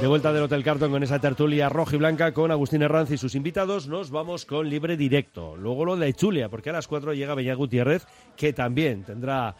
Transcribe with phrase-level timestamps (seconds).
[0.00, 3.18] De vuelta del Hotel Carton con esa tertulia roja y blanca con Agustín Herranz y
[3.18, 5.56] sus invitados, nos vamos con libre directo.
[5.56, 8.06] Luego lo de Chulia, porque a las 4 llega Beñá Gutiérrez,
[8.36, 9.54] que también tendrá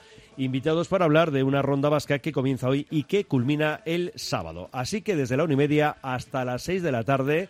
[0.45, 4.69] invitados para hablar de una ronda vasca que comienza hoy y que culmina el sábado.
[4.73, 7.49] Así que desde la una y media hasta las 6 de la tarde,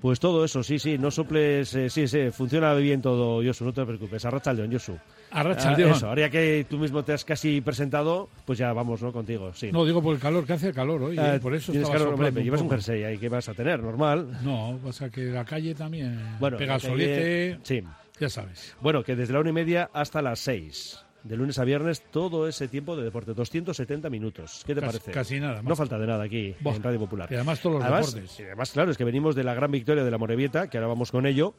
[0.00, 3.72] pues todo eso, sí, sí, no soples, eh, sí, sí, funciona bien todo, Josu, no
[3.72, 4.24] te preocupes.
[4.24, 4.96] Arracha el león, Josu.
[5.32, 8.72] Arracha el Ah, Eso, ahora ya que tú mismo te has casi presentado, pues ya
[8.72, 9.12] vamos, ¿no?
[9.12, 9.70] Contigo, sí.
[9.70, 11.18] No, digo por el calor, que hace calor hoy.
[11.18, 13.80] Ah, eh, por eso estaba calor, pero llevas un jersey ahí, ¿qué vas a tener?
[13.80, 14.40] Normal.
[14.42, 17.82] No, pasa que la calle también Bueno, pega el solete, Sí.
[18.18, 18.74] ya sabes.
[18.80, 20.98] Bueno, que desde la una y media hasta las seis.
[21.22, 23.34] De lunes a viernes, todo ese tiempo de deporte.
[23.34, 24.62] 270 minutos.
[24.66, 25.10] ¿Qué te Casi- parece?
[25.12, 25.76] casi nada, No macho.
[25.76, 26.76] falta de nada aquí Buah.
[26.76, 27.28] en Radio Popular.
[27.30, 28.40] Y además todos los además, deportes.
[28.40, 30.88] y además, claro, es que venimos de la gran victoria de la Morevieta, que ahora
[30.88, 31.54] vamos con ello,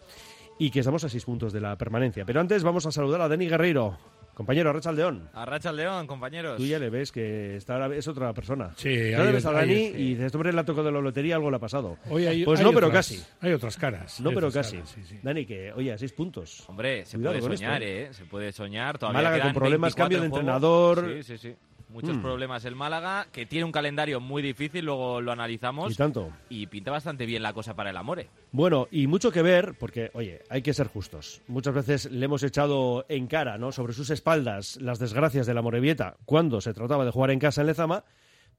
[0.57, 2.25] y que estamos a seis puntos de la permanencia.
[2.25, 3.97] Pero antes vamos a saludar a Dani Guerreiro.
[4.33, 5.29] Compañero, Racha León.
[5.33, 6.57] Arracha el león, compañeros.
[6.57, 8.71] Tú ya le ves que está ahora- es otra persona.
[8.77, 9.97] Sí, no le ves es- a Dani es, sí.
[10.01, 11.97] y dices, este hombre le ha tocado de la lotería, algo le ha pasado.
[12.09, 13.21] Hoy hay, pues hay no, pero casi.
[13.41, 14.19] Hay otras caras.
[14.21, 14.77] No, pero casi.
[14.77, 15.19] caras, sí, sí.
[15.21, 16.63] Dani, que, oye, a seis puntos.
[16.67, 18.03] Hombre, se Cuidado puede esto, soñar, ¿eh?
[18.05, 18.13] ¿eh?
[18.13, 18.97] Se puede soñar.
[18.97, 21.13] Todavía Málaga con problemas, 24 cambio de entrenador.
[21.17, 21.55] Sí, sí, sí.
[21.91, 22.21] Muchos Mm.
[22.21, 25.91] problemas el Málaga, que tiene un calendario muy difícil, luego lo analizamos.
[25.91, 26.31] Y tanto.
[26.49, 28.29] Y pinta bastante bien la cosa para el Amore.
[28.51, 31.41] Bueno, y mucho que ver, porque, oye, hay que ser justos.
[31.47, 33.71] Muchas veces le hemos echado en cara, ¿no?
[33.71, 37.61] Sobre sus espaldas las desgracias de la Morevieta cuando se trataba de jugar en casa
[37.61, 38.03] en Lezama,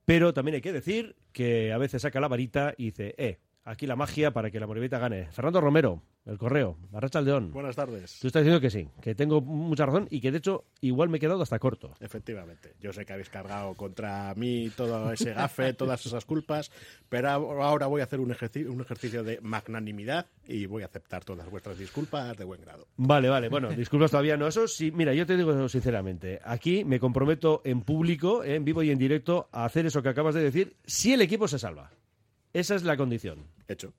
[0.05, 3.86] pero también hay que decir que a veces saca la varita y dice, eh, aquí
[3.86, 5.27] la magia para que la Morevieta gane.
[5.32, 7.52] Fernando Romero, el correo, Arracha Aldeón.
[7.52, 8.18] Buenas tardes.
[8.20, 11.18] Tú estás diciendo que sí, que tengo mucha razón y que de hecho igual me
[11.18, 11.94] he quedado hasta corto.
[12.00, 16.70] Efectivamente, yo sé que habéis cargado contra mí todo ese gafe, todas esas culpas,
[17.08, 21.24] pero ahora voy a hacer un ejercicio, un ejercicio de magnanimidad y voy a aceptar
[21.24, 22.86] todas vuestras disculpas de buen grado.
[22.96, 24.46] Vale, vale, bueno, disculpas todavía no.
[24.46, 28.90] Eso sí, mira, yo te digo sinceramente, aquí me comprometo en público, en vivo y
[28.90, 31.90] en directo, a hacer eso que acabas de decir, si el equipo se salva.
[32.52, 33.46] Esa es la condición.
[33.68, 33.92] Hecho.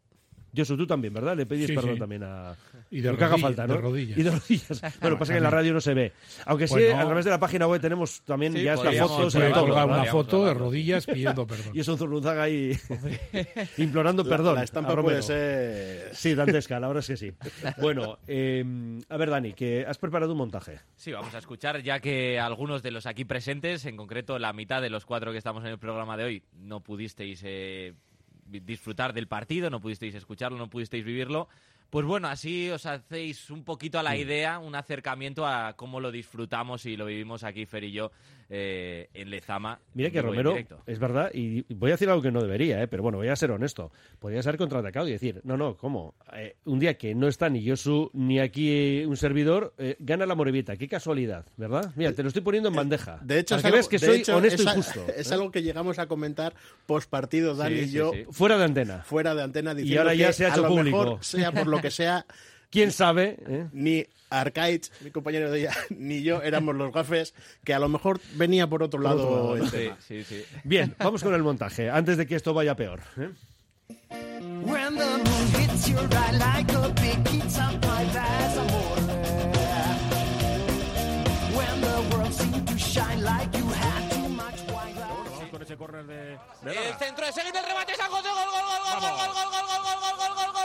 [0.55, 1.35] Josu, tú también, ¿verdad?
[1.35, 1.99] Le pedís Sí, perdón sí.
[1.99, 2.55] también a...
[2.91, 3.73] Y de lo que haga rodillas, falta, ¿no?
[3.73, 4.17] de rodillas.
[4.17, 4.81] Y de rodillas.
[5.01, 6.13] Bueno, pasa que en la radio no se ve.
[6.45, 9.31] Aunque sí, a través de la página web tenemos también Sí, ya esta foto.
[9.31, 11.71] Se una Podríamos foto de rodillas pidiendo perdón.
[11.73, 12.77] Y es un zurrunzaga ahí
[13.77, 14.55] implorando perdón.
[14.55, 15.05] La, estampa Romero.
[15.05, 16.15] puede ser...
[16.15, 17.33] Sí, dantesca, la verdad es que sí.
[17.81, 18.63] Bueno, eh,
[19.09, 20.79] a ver, Dani, que has preparado un montaje.
[20.95, 24.83] Sí, vamos a escuchar, ya que algunos de los aquí presentes, en concreto la mitad
[24.83, 27.93] de los cuatro que estamos en el programa de hoy, no pudisteis eh,
[28.45, 31.47] disfrutar del partido, no pudisteis escucharlo, no pudisteis vivirlo.
[31.89, 36.11] Pues bueno, así os hacéis un poquito a la idea, un acercamiento a cómo lo
[36.11, 38.11] disfrutamos y lo vivimos aquí, Fer y yo,
[38.55, 39.79] eh, en Lezama.
[39.95, 40.55] Mira que y Romero,
[40.85, 42.87] es verdad, y voy a decir algo que no debería, ¿eh?
[42.87, 43.91] pero bueno, voy a ser honesto.
[44.19, 46.13] Podría ser contraatacado y decir, no, no, ¿cómo?
[46.33, 48.69] Eh, un día que no está ni Josu ni aquí
[49.01, 50.75] eh, un servidor, eh, gana la Morevieta.
[50.77, 51.91] Qué casualidad, ¿verdad?
[51.95, 53.17] Mira, te lo estoy poniendo en bandeja.
[53.23, 55.05] De hecho, para es que algo, que soy hecho, honesto es, y justo.
[55.17, 55.33] es ¿eh?
[55.33, 56.53] algo que llegamos a comentar
[56.85, 58.25] post partido, Dani Sí, y yo, sí.
[58.29, 59.01] Fuera de antena.
[59.03, 60.97] fuera de antena, diciendo ahora ya que se ha a hecho lo público.
[61.03, 62.25] mejor, sea por lo que sea,
[62.73, 63.37] ¿Quién sabe?
[63.47, 63.67] eh?
[63.71, 68.19] ni Arcaich, mi compañero de ella, ni yo éramos los gafes, que a lo mejor
[68.33, 69.97] venía por otro lado, otro lado, el Sí, tema.
[70.07, 70.43] sí, sí.
[70.63, 73.01] Bien, vamos con el montaje, antes de que esto vaya peor.
[73.17, 73.29] ¿eh?
[85.53, 89.43] El centro de seguir el remate San José, gol, gol, gol, gol, gol, gol, gol,
[89.43, 90.62] gol, gol, gol, gol, gol, gol, gol, gol,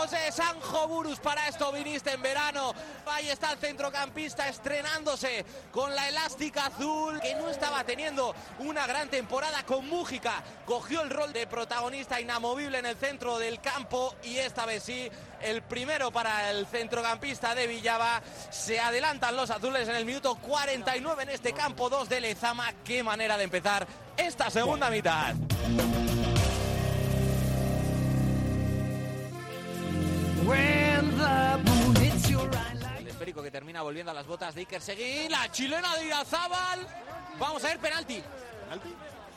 [0.00, 2.72] José, Sanjo Burus, para esto viniste en verano.
[3.04, 9.10] Ahí está el centrocampista estrenándose con la elástica azul, que no estaba teniendo una gran
[9.10, 10.42] temporada con Mújica.
[10.64, 15.10] Cogió el rol de protagonista inamovible en el centro del campo y esta vez sí,
[15.42, 18.22] el primero para el centrocampista de Villaba.
[18.48, 22.72] Se adelantan los azules en el minuto 49 en este campo 2 de Lezama.
[22.84, 23.86] Qué manera de empezar
[24.16, 25.34] esta segunda mitad.
[32.98, 35.30] El esférico que termina volviendo a las botas de Iker Seguín.
[35.30, 36.86] La chilena de Irazábal.
[37.38, 38.22] Vamos a ver penalti.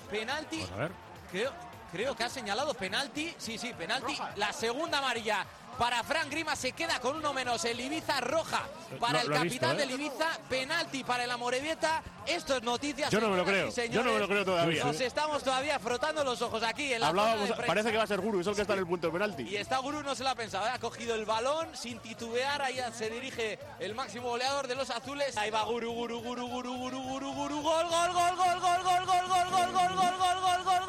[0.10, 0.66] Penalti.
[0.74, 0.92] A ver.
[1.32, 1.52] Creo,
[1.92, 3.34] creo que ha señalado penalti.
[3.38, 4.18] Sí, sí, penalti.
[4.36, 5.46] La segunda amarilla
[5.78, 7.64] para Fran Grima se queda con uno menos.
[7.66, 8.64] El Ibiza roja
[9.00, 9.88] para Lo- el lo capitán visto, ¿eh?
[9.88, 10.28] del Ibiza.
[10.50, 12.02] Penalti para el Amorebieta.
[12.26, 13.12] Esto es noticias.
[13.12, 14.28] Yo no me lo creo, y yo no me lo señores.
[14.28, 14.84] creo todavía.
[14.86, 18.22] Nos estamos todavía frotando los ojos aquí en la Hablábamos, parece que va a ser
[18.22, 19.44] Guru, es el que está en el punto de penalti.
[19.44, 20.70] Y está Gurú, no se lo ha pensado, ¿eh?
[20.74, 25.36] ha cogido el balón sin titubear, ahí se dirige el máximo goleador de los azules.
[25.38, 26.94] Ahí va Gurú, Gurú, Gurú, gol, gol,
[27.62, 30.64] gol, gol, gol, gol, gol, gol, gol, gol, gol, gol, gol, gol, gol, gol, gol,
[30.64, 30.83] gol,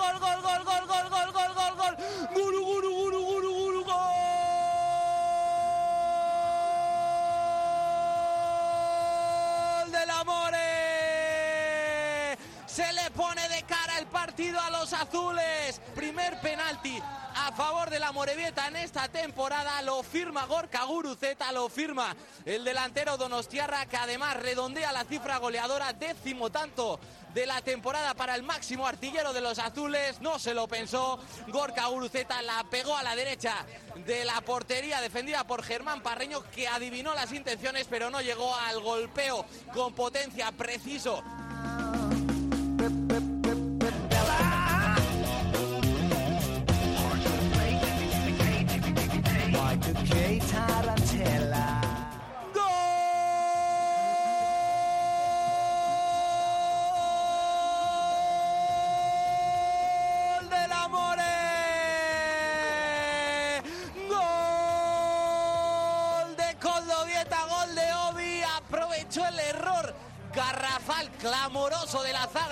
[14.35, 15.81] partido a los azules.
[15.95, 17.01] Primer penalti
[17.37, 19.81] a favor de la Morevieta en esta temporada.
[19.83, 25.93] Lo firma Gorka Guruceta, lo firma el delantero Donostiarra, que además redondea la cifra goleadora,
[25.93, 26.99] décimo tanto
[27.33, 30.21] de la temporada para el máximo artillero de los azules.
[30.21, 31.21] No se lo pensó.
[31.47, 33.65] Gorka Guruceta la pegó a la derecha
[34.05, 38.81] de la portería defendida por Germán Parreño, que adivinó las intenciones, pero no llegó al
[38.81, 41.23] golpeo con potencia preciso
[50.55, 51.04] Tarana.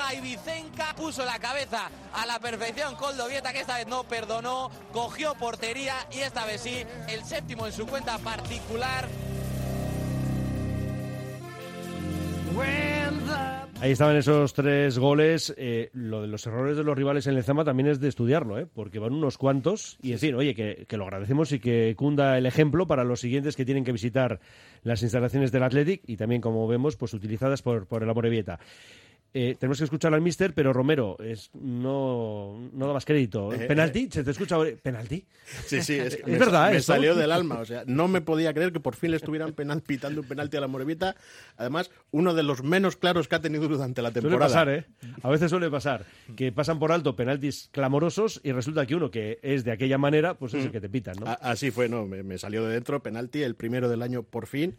[0.03, 4.05] De la zaga Ibicenca puso la cabeza a la perfección Coldovieta que esta vez no
[4.05, 9.09] perdonó cogió portería y esta vez sí el séptimo en su cuenta particular
[13.81, 15.53] Ahí estaban esos tres goles.
[15.57, 18.67] Eh, lo de los errores de los rivales en Lezama también es de estudiarlo, ¿eh?
[18.73, 19.99] porque van unos cuantos.
[20.03, 23.57] Y decir, oye, que, que lo agradecemos y que cunda el ejemplo para los siguientes
[23.57, 24.39] que tienen que visitar
[24.85, 28.61] las instalaciones del Athletic y también, como vemos, pues utilizadas por, por el Amorebieta.
[29.35, 33.53] Eh, tenemos que escuchar al mister, pero Romero, es, no, no dabas crédito.
[33.53, 34.09] Eh, ¿Penalti?
[34.11, 34.57] ¿Se te escucha?
[34.83, 35.25] ¿Penalti?
[35.67, 37.59] Sí, sí, es, Es me, verdad, me salió del alma.
[37.61, 40.59] O sea, no me podía creer que por fin le estuvieran penal, pitando un penalti
[40.59, 41.17] a la Morevieta.
[41.57, 44.49] Además, uno de los menos claros que ha tenido durante la Suele temporada.
[44.53, 44.85] pasar, ¿eh?
[45.23, 46.05] A veces suele pasar
[46.37, 50.35] que pasan por alto penaltis clamorosos y resulta que uno que es de aquella manera,
[50.35, 51.27] pues es el que te pitan, ¿no?
[51.41, 54.77] Así fue, no, me, me salió de dentro, penalti, el primero del año por fin.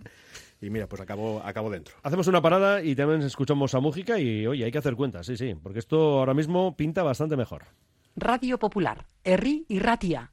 [0.64, 1.96] Y mira, pues acabó, acabó dentro.
[2.04, 5.36] Hacemos una parada y también escuchamos a Mújica y, oye, hay que hacer cuentas, sí,
[5.36, 7.66] sí, porque esto ahora mismo pinta bastante mejor.
[8.16, 10.33] Radio Popular, Herri y Ratia.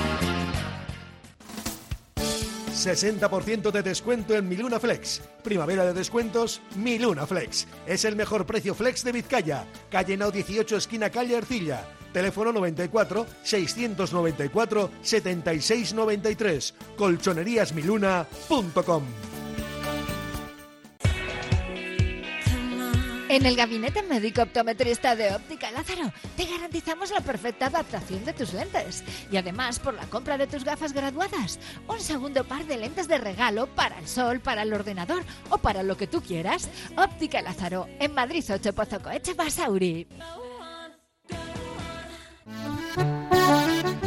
[2.85, 5.21] 60% de descuento en Miluna Flex.
[5.43, 7.67] Primavera de descuentos, Miluna Flex.
[7.85, 9.65] Es el mejor precio flex de Vizcaya.
[9.89, 11.85] Calle Nau 18, esquina calle Arcilla.
[12.11, 16.73] Teléfono 94 694 7693.
[16.97, 19.03] Colchoneríasmiluna.com.
[23.31, 28.51] En el gabinete médico optometrista de Óptica Lázaro te garantizamos la perfecta adaptación de tus
[28.51, 29.05] lentes.
[29.31, 33.17] Y además, por la compra de tus gafas graduadas, un segundo par de lentes de
[33.19, 36.67] regalo para el sol, para el ordenador o para lo que tú quieras.
[36.97, 40.07] Óptica Lázaro, en Madrid 8 Pozo Coeche Basauri.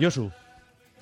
[0.00, 0.30] Yosu,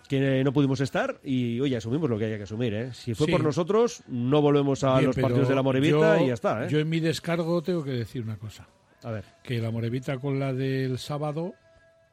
[0.08, 2.74] que no pudimos estar y oye, asumimos lo que haya que asumir.
[2.74, 2.92] ¿eh?
[2.92, 3.32] Si fue Sí.
[3.32, 6.64] por nosotros, no volvemos a Bien, los partidos de la Morevita yo- y ya está.
[6.64, 6.68] ¿eh?
[6.70, 8.66] Yo en mi descargo tengo que decir una cosa.
[9.02, 9.24] A ver.
[9.42, 11.54] Que la Morevita con la del sábado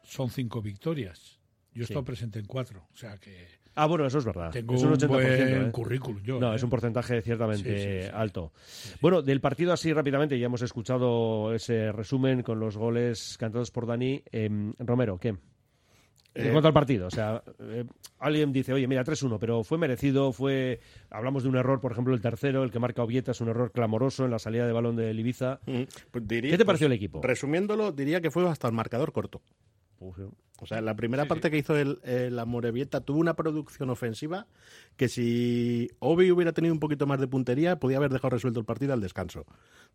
[0.02, 1.38] son cinco victorias.
[1.74, 1.92] Yo he Sí.
[1.92, 2.86] estado presente en cuatro.
[2.92, 3.46] O sea que
[3.78, 4.50] Ah, bueno, eso es verdad.
[4.52, 5.08] Tengo es un un 80%.
[5.58, 5.70] buen ¿eh?
[5.70, 6.56] currículum yo, No, ¿eh?
[6.56, 8.10] es un porcentaje ciertamente Sí, sí, sí.
[8.14, 8.52] alto.
[9.02, 13.86] Bueno, del partido así rápidamente, ya hemos escuchado ese resumen con los goles cantados por
[13.86, 14.22] Dani.
[14.32, 15.36] Em, Romero, ¿qué?
[16.38, 17.84] En Eh, cuanto al partido, o sea, eh,
[18.18, 20.80] alguien dice, oye, mira, 3-1, pero fue merecido, fue...
[21.10, 23.72] Hablamos de un error, por ejemplo, el tercero, el que marca Ovieta, es un error
[23.72, 25.60] clamoroso en la salida de balón de Ibiza.
[25.66, 27.22] Mm, pues diría- ¿Qué te pues, pareció el equipo?
[27.22, 29.40] Resumiéndolo, diría que fue hasta el marcador corto.
[29.98, 34.46] O sea, la primera parte que hizo el, el Amorebieta tuvo una producción ofensiva
[34.96, 38.66] que si Obi hubiera tenido un poquito más de puntería, podía haber dejado resuelto el
[38.66, 39.46] partido al descanso.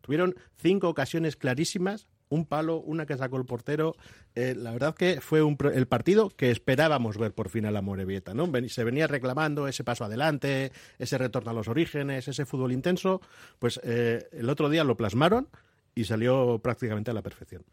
[0.02, 3.96] Tuvieron cinco ocasiones clarísimas, un palo, una que sacó el portero.
[4.34, 7.82] Eh, la verdad que fue un, el partido que esperábamos ver por fin a la
[7.82, 8.50] Morevieta, ¿no?
[8.70, 13.22] Se venía reclamando ese paso adelante, ese retorno a los orígenes, ese fútbol intenso.
[13.60, 15.50] Pues eh, el otro día lo plasmaron
[15.94, 17.64] y salió prácticamente a la perfección.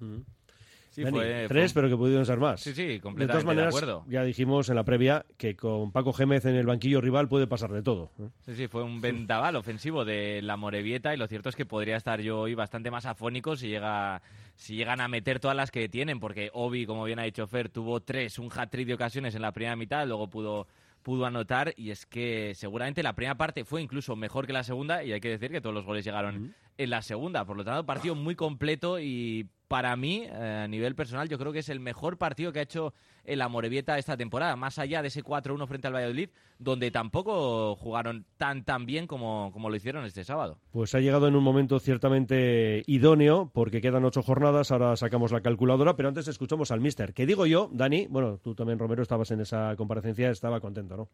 [0.98, 2.60] Sí, Dani, fue- tres, fue- pero que pudieron ser más.
[2.60, 4.04] Sí, sí, De completamente todas de maneras, acuerdo.
[4.08, 7.70] ya dijimos en la previa que con Paco Gémez en el banquillo rival puede pasar
[7.72, 8.10] de todo.
[8.20, 8.28] ¿eh?
[8.40, 11.96] Sí, sí, fue un vendaval ofensivo de la Morevieta y lo cierto es que podría
[11.96, 14.22] estar yo hoy bastante más afónico si llega
[14.56, 17.68] si llegan a meter todas las que tienen, porque Obi, como bien ha dicho Fer,
[17.68, 20.66] tuvo tres, un hat-trick de ocasiones en la primera mitad, luego pudo
[21.00, 25.04] pudo anotar y es que seguramente la primera parte fue incluso mejor que la segunda
[25.04, 27.86] y hay que decir que todos los goles llegaron en la segunda, por lo tanto
[27.86, 31.78] partido muy completo y para mí eh, a nivel personal yo creo que es el
[31.80, 32.92] mejor partido que ha hecho
[33.24, 38.24] el Amorebieta esta temporada, más allá de ese 4-1 frente al Valladolid, donde tampoco jugaron
[38.38, 40.56] tan tan bien como, como lo hicieron este sábado.
[40.70, 45.42] Pues ha llegado en un momento ciertamente idóneo, porque quedan ocho jornadas, ahora sacamos la
[45.42, 47.12] calculadora, pero antes escuchamos al mister.
[47.12, 51.08] Que digo yo, Dani, bueno, tú también, Romero, estabas en esa comparecencia, estaba contento, ¿no?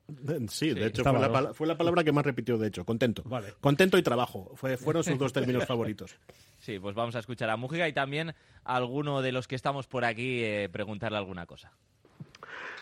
[0.49, 1.33] Sí, de hecho Estaba, fue, la, ¿no?
[1.33, 3.23] pala- fue la palabra que más repitió, de hecho, contento.
[3.25, 3.49] Vale.
[3.61, 6.17] Contento y trabajo, fue, fueron sus dos términos favoritos.
[6.65, 9.87] Sí, pues vamos a escuchar a Mújica y también a alguno de los que estamos
[9.87, 11.71] por aquí eh, preguntarle alguna cosa.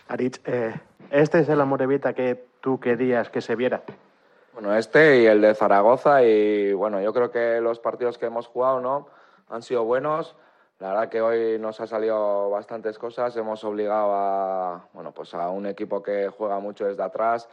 [0.07, 0.73] Aritz, eh,
[1.11, 3.83] este es el Amorebieta que tú querías que se viera.
[4.53, 8.47] Bueno, este y el de Zaragoza y bueno, yo creo que los partidos que hemos
[8.47, 9.09] jugado no
[9.49, 10.37] han sido buenos.
[10.79, 13.35] La verdad que hoy nos ha salido bastantes cosas.
[13.35, 17.49] Hemos obligado a bueno pues a un equipo que juega mucho desde atrás,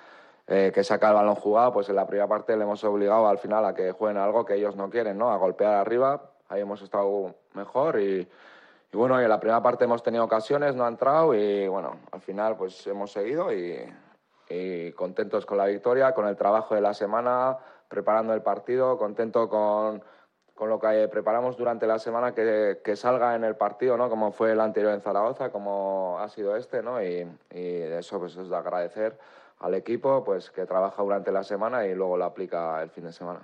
[0.51, 1.73] eh, que saca el balón jugado.
[1.73, 4.57] Pues en la primera parte le hemos obligado al final a que jueguen algo que
[4.57, 5.31] ellos no quieren, ¿no?
[5.31, 6.33] A golpear arriba.
[6.49, 8.29] Ahí hemos estado mejor y,
[8.93, 12.01] y bueno, y en la primera parte hemos tenido ocasiones, no ha entrado y bueno,
[12.11, 13.79] al final pues hemos seguido y,
[14.49, 19.49] y contentos con la victoria, con el trabajo de la semana, preparando el partido, contento
[19.49, 20.03] con,
[20.57, 24.11] con lo que preparamos durante la semana que, que salga en el partido, ¿no?
[24.11, 27.01] Como fue el anterior en Zaragoza, como ha sido este, ¿no?
[27.01, 29.17] Y, y eso pues es de agradecer
[29.61, 33.13] al equipo pues que trabaja durante la semana y luego lo aplica el fin de
[33.13, 33.41] semana.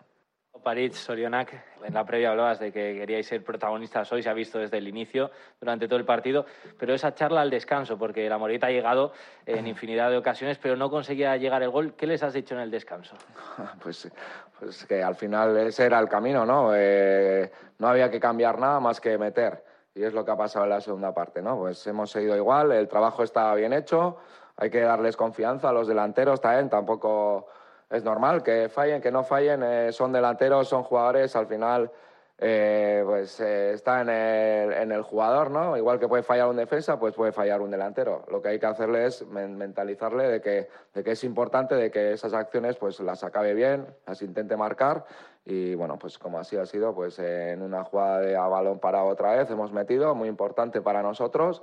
[0.67, 1.53] Paritz, Sorionak,
[1.85, 4.89] en la previa hablabas de que queríais ser protagonistas hoy, se ha visto desde el
[4.89, 5.31] inicio,
[5.61, 6.45] durante todo el partido,
[6.77, 9.13] pero esa charla al descanso, porque la Morita ha llegado
[9.45, 11.95] en infinidad de ocasiones, pero no conseguía llegar el gol.
[11.95, 13.15] ¿Qué les has dicho en el descanso?
[13.81, 14.11] Pues,
[14.59, 16.73] pues que al final ese era el camino, ¿no?
[16.75, 19.63] Eh, no había que cambiar nada más que meter.
[19.95, 21.57] Y es lo que ha pasado en la segunda parte, ¿no?
[21.59, 24.19] Pues hemos seguido igual, el trabajo está bien hecho,
[24.57, 27.47] hay que darles confianza a los delanteros también, tampoco
[27.91, 31.91] es normal que fallen, que no fallen, eh, son delanteros, son jugadores, al final
[32.39, 35.75] eh, pues eh, está en el, en el jugador, ¿no?
[35.77, 38.25] Igual que puede fallar un defensa, pues puede fallar un delantero.
[38.31, 41.91] Lo que hay que hacerle es men- mentalizarle de que, de que es importante, de
[41.91, 45.05] que esas acciones pues las acabe bien, las intente marcar.
[45.47, 49.07] Y bueno, pues como así ha sido, pues en una jugada de a balón parado
[49.07, 51.63] otra vez hemos metido, muy importante para nosotros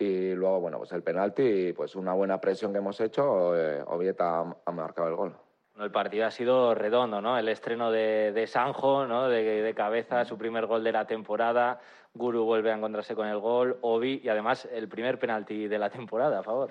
[0.00, 4.40] y luego, bueno, pues el penalti, pues una buena presión que hemos hecho, eh, Ovieta
[4.40, 5.36] ha, ha marcado el gol.
[5.74, 7.36] Bueno, El partido ha sido redondo, ¿no?
[7.38, 9.28] El estreno de, de Sanjo, ¿no?
[9.28, 11.80] De, de cabeza, su primer gol de la temporada.
[12.14, 13.76] Guru vuelve a encontrarse con el gol.
[13.82, 16.70] Obi y además el primer penalti de la temporada, a favor.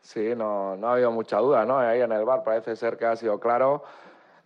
[0.00, 1.78] Sí, no, no ha habido mucha duda, ¿no?
[1.78, 3.82] Ahí en el bar parece ser que ha sido claro.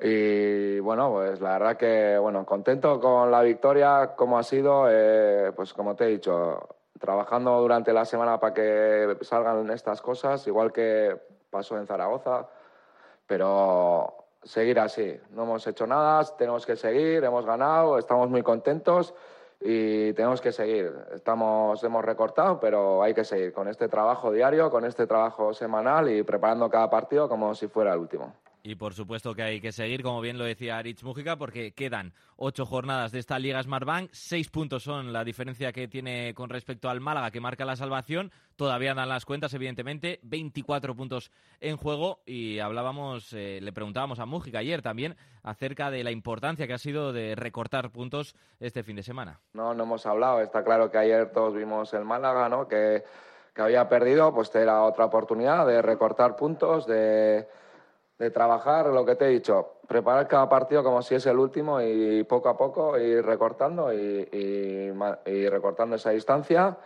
[0.01, 5.53] Y bueno, pues la verdad que, bueno, contento con la victoria, como ha sido, eh,
[5.55, 10.73] pues como te he dicho, trabajando durante la semana para que salgan estas cosas, igual
[10.73, 11.17] que
[11.51, 12.47] pasó en Zaragoza,
[13.27, 15.19] pero seguir así.
[15.31, 19.15] No hemos hecho nada, tenemos que seguir, hemos ganado, estamos muy contentos
[19.61, 20.93] y tenemos que seguir.
[21.13, 26.11] Estamos, hemos recortado, pero hay que seguir con este trabajo diario, con este trabajo semanal
[26.11, 28.35] y preparando cada partido como si fuera el último.
[28.63, 32.13] Y por supuesto que hay que seguir, como bien lo decía Rich Mújica, porque quedan
[32.37, 34.11] ocho jornadas de esta Liga Smartbank.
[34.13, 38.33] Seis puntos son la diferencia que tiene con respecto al Málaga, que marca la salvación.
[38.57, 40.19] Todavía dan las cuentas, evidentemente.
[40.23, 42.21] 24 puntos en juego.
[42.27, 46.79] Y hablábamos, eh, le preguntábamos a Mújica ayer también acerca de la importancia que ha
[46.79, 49.41] sido de recortar puntos este fin de semana.
[49.53, 50.41] No, no hemos hablado.
[50.41, 52.67] Está claro que ayer todos vimos el Málaga, ¿no?
[52.67, 53.05] Que,
[53.55, 57.49] que había perdido, pues era otra oportunidad de recortar puntos, de,
[58.19, 61.81] de trabajar, lo que te he dicho, preparar cada partido como si es el último
[61.81, 66.77] y poco a poco ir recortando y, y recortando esa distancia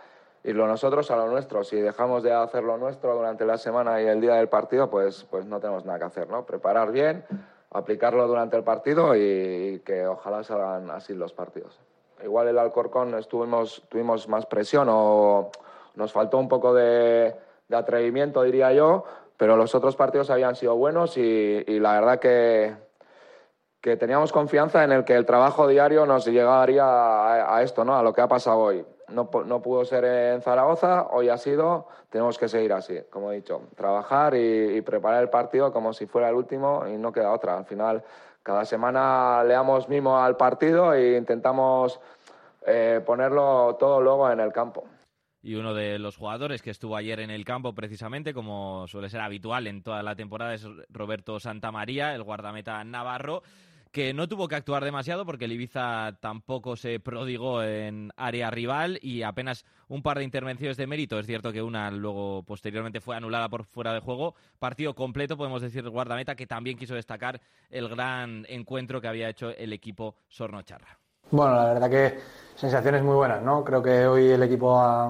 [0.43, 1.63] y lo nosotros a lo nuestro.
[1.63, 5.25] Si dejamos de hacer lo nuestro durante la semana y el día del partido, pues,
[5.29, 6.45] pues no tenemos nada que hacer, ¿no?
[6.45, 7.25] Preparar bien,
[7.71, 11.79] aplicarlo durante el partido y que ojalá salgan así los partidos.
[12.23, 15.49] Igual el Alcorcón estuvimos, tuvimos más presión o
[15.95, 17.35] nos faltó un poco de,
[17.67, 19.05] de atrevimiento, diría yo,
[19.37, 22.75] pero los otros partidos habían sido buenos y, la verdad que,
[23.81, 27.95] que teníamos confianza en el que el trabajo diario nos llegaría a, esto, ¿no?
[27.95, 28.85] A lo que ha pasado hoy.
[29.09, 33.35] No, no pudo ser en Zaragoza, hoy ha sido, tenemos que seguir así, como he
[33.35, 37.31] dicho, trabajar y, y preparar el partido como si fuera el último y no queda
[37.31, 37.57] otra.
[37.57, 38.03] Al final,
[38.43, 41.99] cada semana le damos mimo al partido e intentamos
[42.65, 44.85] eh, ponerlo todo luego en el campo.
[45.43, 49.19] Y uno de los jugadores que estuvo ayer en el campo, precisamente, como suele ser
[49.19, 53.43] habitual en toda la temporada, es Roberto Santamaría, el guardameta navarro,
[53.91, 58.97] que no tuvo que actuar demasiado porque el Ibiza tampoco se prodigó en área rival
[59.01, 61.19] y apenas un par de intervenciones de mérito.
[61.19, 64.35] Es cierto que una luego posteriormente fue anulada por fuera de juego.
[64.59, 69.49] Partido completo, podemos decir, guardameta, que también quiso destacar el gran encuentro que había hecho
[69.49, 71.02] el equipo Sornocharra.
[71.33, 72.19] Bueno, la verdad que
[72.55, 73.63] sensaciones muy buenas, ¿no?
[73.63, 75.07] Creo que hoy el equipo ha,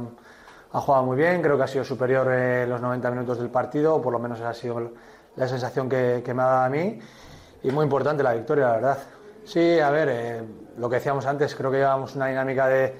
[0.72, 3.96] ha jugado muy bien, creo que ha sido superior en los 90 minutos del partido,
[3.96, 4.94] o por lo menos esa ha sido
[5.36, 6.98] la sensación que, me ha dado a mí.
[7.64, 8.98] Y muy importante la victoria, la verdad.
[9.44, 10.44] Sí, a ver, eh,
[10.78, 12.96] lo que decíamos antes, creo que llevamos una dinámica de,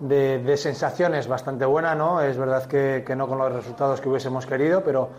[0.00, 2.20] de, sensaciones bastante buena, ¿no?
[2.20, 5.10] Es verdad que no con los resultados que hubiésemos querido, pero,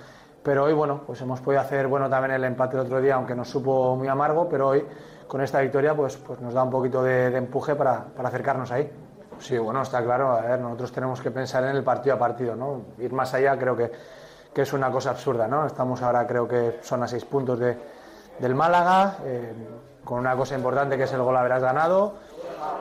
[0.44, 3.36] pero hoy, bueno, pues hemos podido hacer, bueno, también el empate el otro día, aunque
[3.36, 4.86] nos supo muy amargo, pero hoy
[5.28, 8.92] con esta victoria, pues, pues nos da un poquito de, empuje para, acercarnos ahí.
[9.40, 12.56] Sí, bueno, está claro, a ver, nosotros tenemos que pensar en el partido a partido,
[12.56, 12.82] ¿no?
[13.00, 13.92] Ir más allá creo que,
[14.54, 15.66] que es una cosa absurda, ¿no?
[15.66, 17.78] Estamos ahora, creo que son a seis puntos de,
[18.40, 19.54] del Málaga, eh,
[20.04, 22.16] con una cosa importante que es el gol habrás ganado.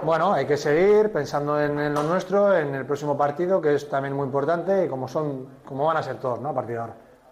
[0.02, 3.88] Bueno, hay que seguir pensando en, en lo nuestro, en el próximo partido, que es
[3.88, 6.50] también muy importante, y como, son, como van a ser todos, ¿no?
[6.50, 7.09] A partir de ahora.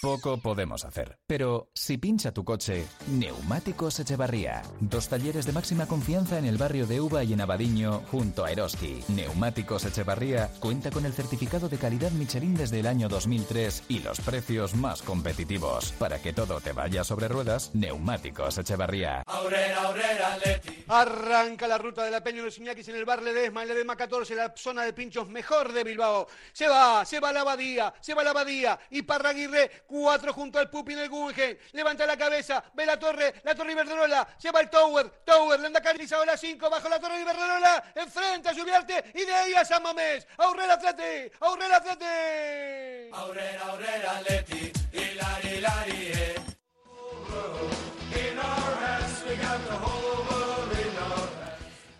[0.00, 1.18] poco podemos hacer.
[1.26, 4.62] Pero si pincha tu coche, Neumáticos Echevarría.
[4.80, 8.52] Dos talleres de máxima confianza en el barrio de Uva y en Abadiño, junto a
[8.52, 9.02] Eroski.
[9.08, 14.20] Neumáticos Echevarría cuenta con el certificado de calidad Michelin desde el año 2003 y los
[14.20, 15.92] precios más competitivos.
[15.92, 19.22] Para que todo te vaya sobre ruedas, Neumáticos Echevarría.
[19.26, 19.88] Aurrera,
[20.34, 20.84] Atleti.
[20.88, 23.96] Arranca la ruta de la Peña de los Iñakis en el bar Ledesma, en Ledesma
[23.96, 26.28] 14, la zona de pinchos mejor de Bilbao.
[26.52, 28.78] Se va, se va la Abadía, se va la Abadía.
[28.90, 31.56] Y Parraguirre, cuatro junto al Pupi en el Guggenheim.
[31.72, 34.28] Levanta la cabeza, ve la torre, la torre Iberdrola.
[34.38, 37.92] Se va el Tower, Tower, Lendakari, la 5, bajo la torre Iberdrola.
[37.94, 40.26] Enfrenta a Lluviarte y de ahí a San Mamés.
[40.36, 43.10] Aurrera Atleti, Aurrera Atleti.
[43.12, 46.34] Aurrera, Aurrera, Atleti, hilari, hilari, eh.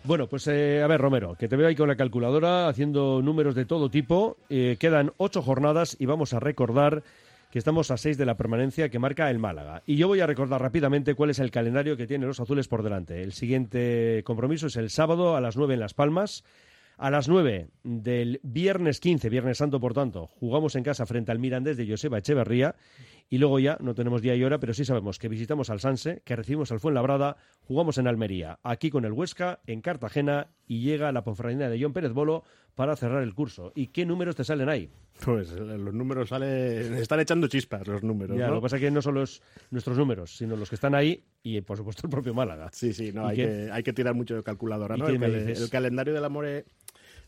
[0.09, 3.53] Bueno, pues eh, a ver, Romero, que te veo ahí con la calculadora haciendo números
[3.53, 4.37] de todo tipo.
[4.49, 7.03] Eh, quedan ocho jornadas y vamos a recordar
[7.49, 9.81] que estamos a seis de la permanencia que marca el Málaga.
[9.85, 12.83] Y yo voy a recordar rápidamente cuál es el calendario que tienen los azules por
[12.83, 13.23] delante.
[13.23, 16.43] El siguiente compromiso es el sábado a las nueve en Las Palmas.
[16.97, 21.39] A las 9 del viernes 15, Viernes Santo, por tanto, jugamos en casa frente al
[21.39, 22.75] Mirandés de Joseba Echeverría
[23.29, 26.21] y luego ya no tenemos día y hora, pero sí sabemos que visitamos al Sanse,
[26.25, 31.11] que recibimos al Fuenlabrada, jugamos en Almería, aquí con el Huesca, en Cartagena y llega
[31.11, 32.43] la Ponferradina de John Pérez Bolo
[32.75, 33.71] para cerrar el curso.
[33.75, 34.89] ¿Y qué números te salen ahí?
[35.23, 36.93] Pues eh, los números salen.
[36.95, 38.37] Están echando chispas los números.
[38.37, 38.53] Ya, ¿no?
[38.53, 41.25] Lo que pasa es que no solo es nuestros números, sino los que están ahí
[41.43, 42.69] y, por supuesto, el propio Málaga.
[42.71, 44.95] Sí, sí, no, ¿Y hay que, hay que tirar mucho de calculadora.
[44.95, 45.07] ¿Y ¿no?
[45.07, 46.65] El, el calendario del Amore,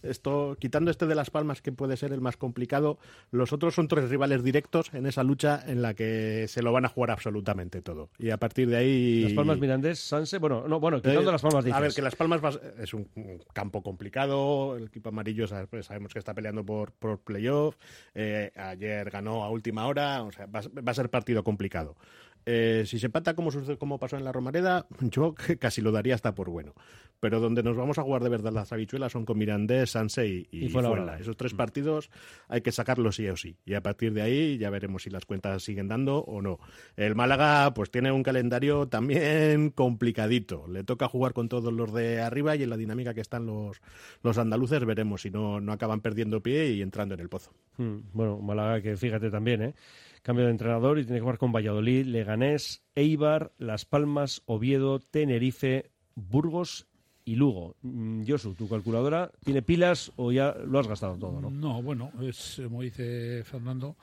[0.04, 2.98] esto, quitando este de Las Palmas, que puede ser el más complicado,
[3.32, 6.86] los otros son tres rivales directos en esa lucha en la que se lo van
[6.86, 8.10] a jugar absolutamente todo.
[8.18, 9.22] Y a partir de ahí.
[9.24, 11.78] Las Palmas Mirandés, Sanse, bueno, no, bueno, quitando Eh, las Palmas dices.
[11.78, 13.08] A ver, que Las Palmas va- es un
[13.54, 14.76] campo complicado.
[14.78, 17.76] El equipo amarillo pues sabemos que está peleando por, por playoff.
[18.14, 20.24] Eh, ayer ganó a última hora.
[20.24, 21.96] O sea, va a ser partido complicado.
[22.45, 26.34] Eh, si se empata como, como pasó en la Romareda, yo casi lo daría hasta
[26.36, 26.73] por bueno.
[27.19, 30.47] Pero donde nos vamos a jugar de verdad las habichuelas son con Mirandés, Sanse y,
[30.51, 31.06] y Y Fuenlabrada.
[31.08, 31.21] Fuenla.
[31.21, 32.10] Esos tres partidos
[32.47, 33.58] hay que sacarlos sí o sí.
[33.63, 36.60] Y a partir de ahí ya veremos si las cuentas siguen dando o no.
[36.95, 40.67] El Málaga pues tiene un calendario también complicadito.
[40.67, 43.82] Le toca jugar con todos los de arriba y en la dinámica que están los,
[44.23, 47.54] los andaluces veremos si no, no acaban perdiendo pie y entrando en el pozo.
[47.77, 49.73] Mm, Bueno, Málaga que fíjate también, ¿eh?
[50.21, 55.91] Cambio de entrenador y tiene que jugar con Valladolid, Leganés, Eibar, Las Palmas, Oviedo, Tenerife,
[56.15, 56.88] Burgos
[57.25, 57.75] y Lugo.
[57.81, 61.49] Mm, Josu, ¿tu calculadora tiene pilas o ya lo has gastado todo, no?
[61.49, 63.95] No, bueno, es como dice Fernando.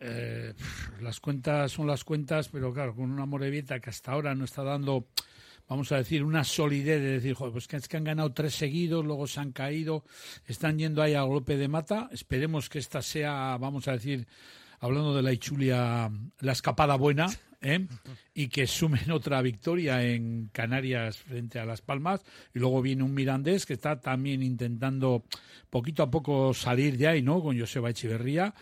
[0.00, 0.52] eh,
[1.00, 4.62] las cuentas son las cuentas, pero claro, con una Morevieta que hasta ahora no está
[4.62, 5.06] dando,
[5.68, 8.54] vamos a decir, una solidez de decir, joder, pues que es que han ganado tres
[8.54, 10.04] seguidos, luego se han caído,
[10.46, 12.10] están yendo ahí a golpe de mata.
[12.12, 14.26] Esperemos que esta sea, vamos a decir,
[14.80, 16.10] hablando de la Ichulia,
[16.40, 17.28] la escapada buena,
[17.60, 17.86] ¿eh?
[18.34, 22.22] y que sumen otra victoria en Canarias frente a Las Palmas.
[22.54, 25.24] Y luego viene un Mirandés que está también intentando
[25.70, 27.42] poquito a poco salir de ahí, ¿no?
[27.42, 28.54] Con Joseba Echeverría.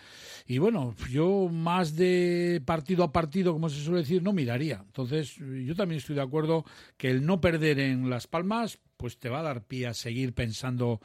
[0.47, 4.83] Y bueno, yo más de partido a partido, como se suele decir, no miraría.
[4.87, 6.65] Entonces, yo también estoy de acuerdo
[6.97, 10.35] que el no perder en Las Palmas, pues te va a dar pie a seguir
[10.35, 11.01] pensando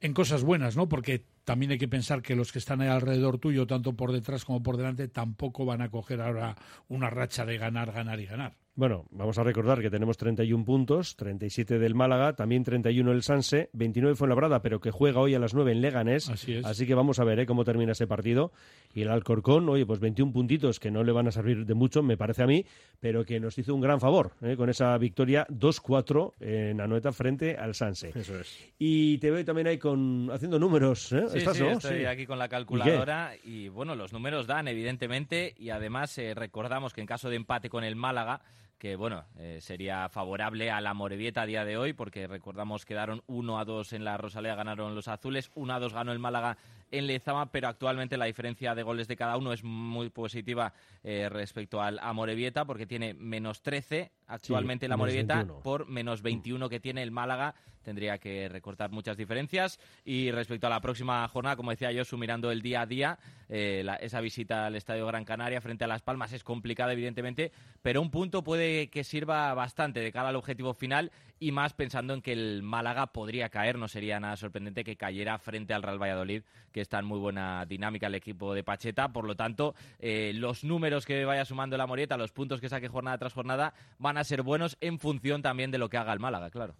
[0.00, 0.88] en cosas buenas, ¿no?
[0.88, 4.62] Porque también hay que pensar que los que están alrededor tuyo, tanto por detrás como
[4.62, 6.56] por delante, tampoco van a coger ahora
[6.88, 8.61] una racha de ganar, ganar y ganar.
[8.74, 13.68] Bueno, vamos a recordar que tenemos 31 puntos, 37 del Málaga, también 31 el Sanse,
[13.74, 16.30] 29 fue Labrada, pero que juega hoy a las 9 en Leganés.
[16.30, 16.82] Así es.
[16.86, 17.44] que vamos a ver ¿eh?
[17.46, 18.50] cómo termina ese partido.
[18.94, 22.02] Y el Alcorcón, oye, pues 21 puntitos que no le van a servir de mucho,
[22.02, 22.64] me parece a mí,
[22.98, 24.56] pero que nos hizo un gran favor ¿eh?
[24.56, 28.12] con esa victoria 2-4 en Anoeta frente al Sanse.
[28.14, 28.58] Eso es.
[28.78, 31.12] Y te veo también ahí con haciendo números.
[31.12, 31.24] ¿eh?
[31.28, 31.72] Sí, ¿Estás, sí, no?
[31.72, 32.04] estoy Sí.
[32.06, 36.94] aquí con la ¿Y calculadora y, bueno, los números dan, evidentemente, y además eh, recordamos
[36.94, 38.40] que en caso de empate con el Málaga,
[38.82, 43.22] que bueno, eh, sería favorable a la Morevieta a día de hoy, porque recordamos quedaron
[43.28, 46.58] 1 a 2 en la Rosaleda, ganaron los azules, 1 a 2 ganó el Málaga
[46.90, 50.72] en Lezama, pero actualmente la diferencia de goles de cada uno es muy positiva
[51.04, 55.60] eh, respecto al a Morevieta, porque tiene menos 13 actualmente Sí, la Morevieta 21.
[55.60, 57.54] por menos 21 que tiene el Málaga.
[57.82, 59.80] Tendría que recortar muchas diferencias.
[60.04, 63.18] Y respecto a la próxima jornada, como decía yo, mirando el día a día,
[63.48, 67.50] eh, la- esa visita al Estadio Gran Canaria frente a Las Palmas es complicada, evidentemente,
[67.82, 72.14] pero un punto puede que sirva bastante de cara al objetivo final y más pensando
[72.14, 73.76] en que el Málaga podría caer.
[73.76, 77.66] No sería nada sorprendente que cayera frente al Real Valladolid, que está en muy buena
[77.66, 79.08] dinámica el equipo de Pacheta.
[79.12, 82.86] Por lo tanto, eh, los números que vaya sumando la Morieta, los puntos que saque
[82.86, 86.20] jornada tras jornada, van a ser buenos en función también de lo que haga el
[86.20, 86.74] Málaga, claro.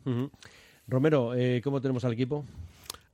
[0.86, 2.44] Romero, eh, ¿cómo tenemos al equipo?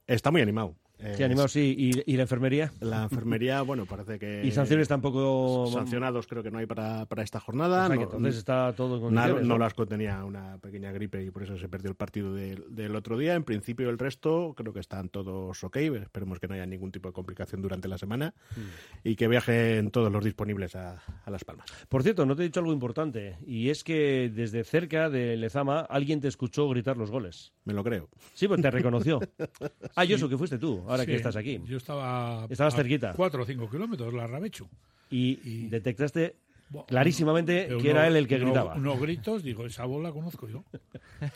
[0.07, 0.75] Está muy animado.
[1.17, 1.75] Sí, animados sí.
[2.07, 2.73] ¿Y, y la enfermería?
[2.81, 4.43] La enfermería, bueno, parece que...
[4.45, 5.69] ¿Y sanciones tampoco...?
[5.73, 7.85] Sancionados creo que no hay para, para esta jornada.
[7.85, 9.59] O sea, que No- entonces está todo en no, no ¿no?
[9.59, 13.17] las contenía una pequeña gripe y por eso se perdió el partido del, del otro
[13.17, 13.35] día.
[13.35, 15.77] En principio el resto creo que están todos ok.
[15.77, 18.61] Esperemos que no haya ningún tipo de complicación durante la semana Mm.
[19.09, 21.67] y que viajen todos los disponibles a, a Las Palmas.
[21.89, 25.81] Por cierto, no te he dicho algo importante, y es que desde cerca de Lezama
[25.81, 27.53] alguien te escuchó gritar los goles.
[27.65, 28.09] Me lo creo.
[28.35, 29.21] Sí, pues te reconoció.
[29.95, 31.61] Ah, yo eso que fuiste tú, ahora que estás aquí.
[31.67, 32.47] Yo estaba.
[32.51, 33.13] Estabas a cerquita.
[33.15, 34.69] Cuatro o cinco kilómetros, la Rabechu.
[35.11, 36.37] Y, detectaste
[36.87, 38.75] clarísimamente Uno- que era él el que uno- gritaba.
[38.75, 40.65] Unos gritos, digo, esa voz la conozco yo.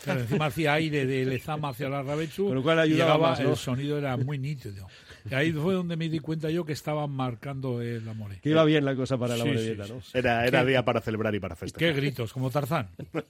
[0.06, 2.46] Encima hacía aire de Lezama hacia la Rabechu.
[2.46, 3.50] Con lo cual ayudaba llegaba, más, ¿no?
[3.50, 4.86] El sonido era muy nítido.
[5.30, 8.32] Y ahí fue donde me di cuenta yo que estaban marcando el amor.
[8.40, 10.00] Que iba bien la cosa para la Sí, Morevieta, sí, ¿no?
[10.00, 10.18] sí, sí.
[10.18, 11.94] Era, era ¿Qué- día para celebrar y para festejar.
[11.94, 12.88] Qué gritos, como Tarzán.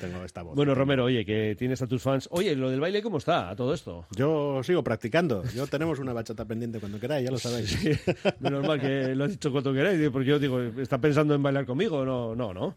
[0.00, 0.56] Tengo esta voz.
[0.56, 2.28] Bueno, Romero, oye, que tienes a tus fans.
[2.32, 4.06] Oye, lo del baile, ¿cómo está a todo esto?
[4.16, 5.44] Yo sigo practicando.
[5.54, 7.70] Yo tenemos una bachata pendiente cuando queráis, ya lo sabéis.
[7.70, 7.90] Sí,
[8.40, 11.66] menos mal que lo has dicho cuanto queráis, porque yo digo, ¿está pensando en bailar
[11.66, 12.04] conmigo?
[12.04, 12.76] No, no, no.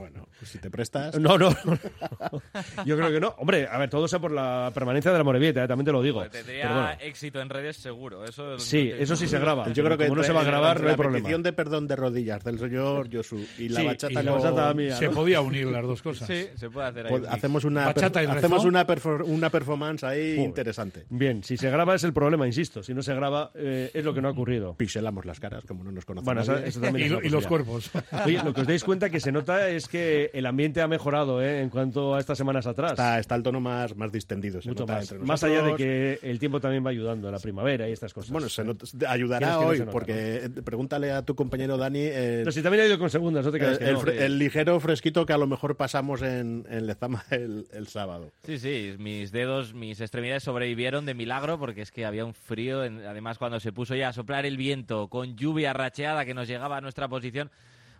[0.00, 1.18] Bueno, pues si te prestas.
[1.20, 1.50] No, no.
[2.86, 3.34] Yo creo que no.
[3.38, 5.68] Hombre, a ver, todo sea por la permanencia de la Morevieta, ¿eh?
[5.68, 6.22] también te lo digo.
[6.28, 6.90] Tendría Pero bueno.
[7.00, 8.24] éxito en redes seguro.
[8.24, 9.70] Eso Sí, eso sí se graba.
[9.72, 11.22] Yo creo que Como no se va a grabar, no hay la problema.
[11.22, 14.74] petición de perdón de rodillas del señor Josu y la Sí, bachata, y la bachata
[14.74, 16.26] mía, Se podía unir las dos cosas.
[16.26, 17.10] Sí, se puede hacer ahí.
[17.18, 20.48] Pues hacemos una, Bachata y hacemos una, perfor- una performance ahí Joder.
[20.48, 21.04] interesante.
[21.10, 22.82] Bien, si se graba es el problema, insisto.
[22.82, 24.74] Si no se graba, eh, es lo que no ha ocurrido.
[24.76, 26.24] Pixelamos las caras, como no nos conocemos.
[26.24, 27.90] Bueno, eso, eso también Y y los cuerpos.
[28.24, 31.42] Oye, lo que os dais cuenta que se nota es que el ambiente ha mejorado
[31.42, 31.60] ¿eh?
[31.60, 32.92] en cuanto a estas semanas atrás.
[32.92, 34.60] Está, está el tono más, más distendido.
[34.64, 35.10] Mucho más.
[35.12, 38.14] entre Más allá de que el tiempo también va ayudando a la primavera y estas
[38.14, 38.30] cosas.
[38.30, 41.98] Bueno, se not- ayudará no hoy, se nota, porque eh, pregúntale a tu compañero Dani
[42.02, 44.00] eh, No, si también ha ido con segundas, no te creas el, que el no.
[44.02, 48.30] fre- el ligero fresquito que a lo mejor pasamos en, en Lezama el, el sábado.
[48.44, 52.84] Sí, sí, mis dedos, mis extremidades sobrevivieron de milagro porque es que había un frío.
[52.84, 56.46] en- además, cuando se puso ya a soplar el viento con lluvia racheada que nos
[56.48, 57.50] llegaba a nuestra posición,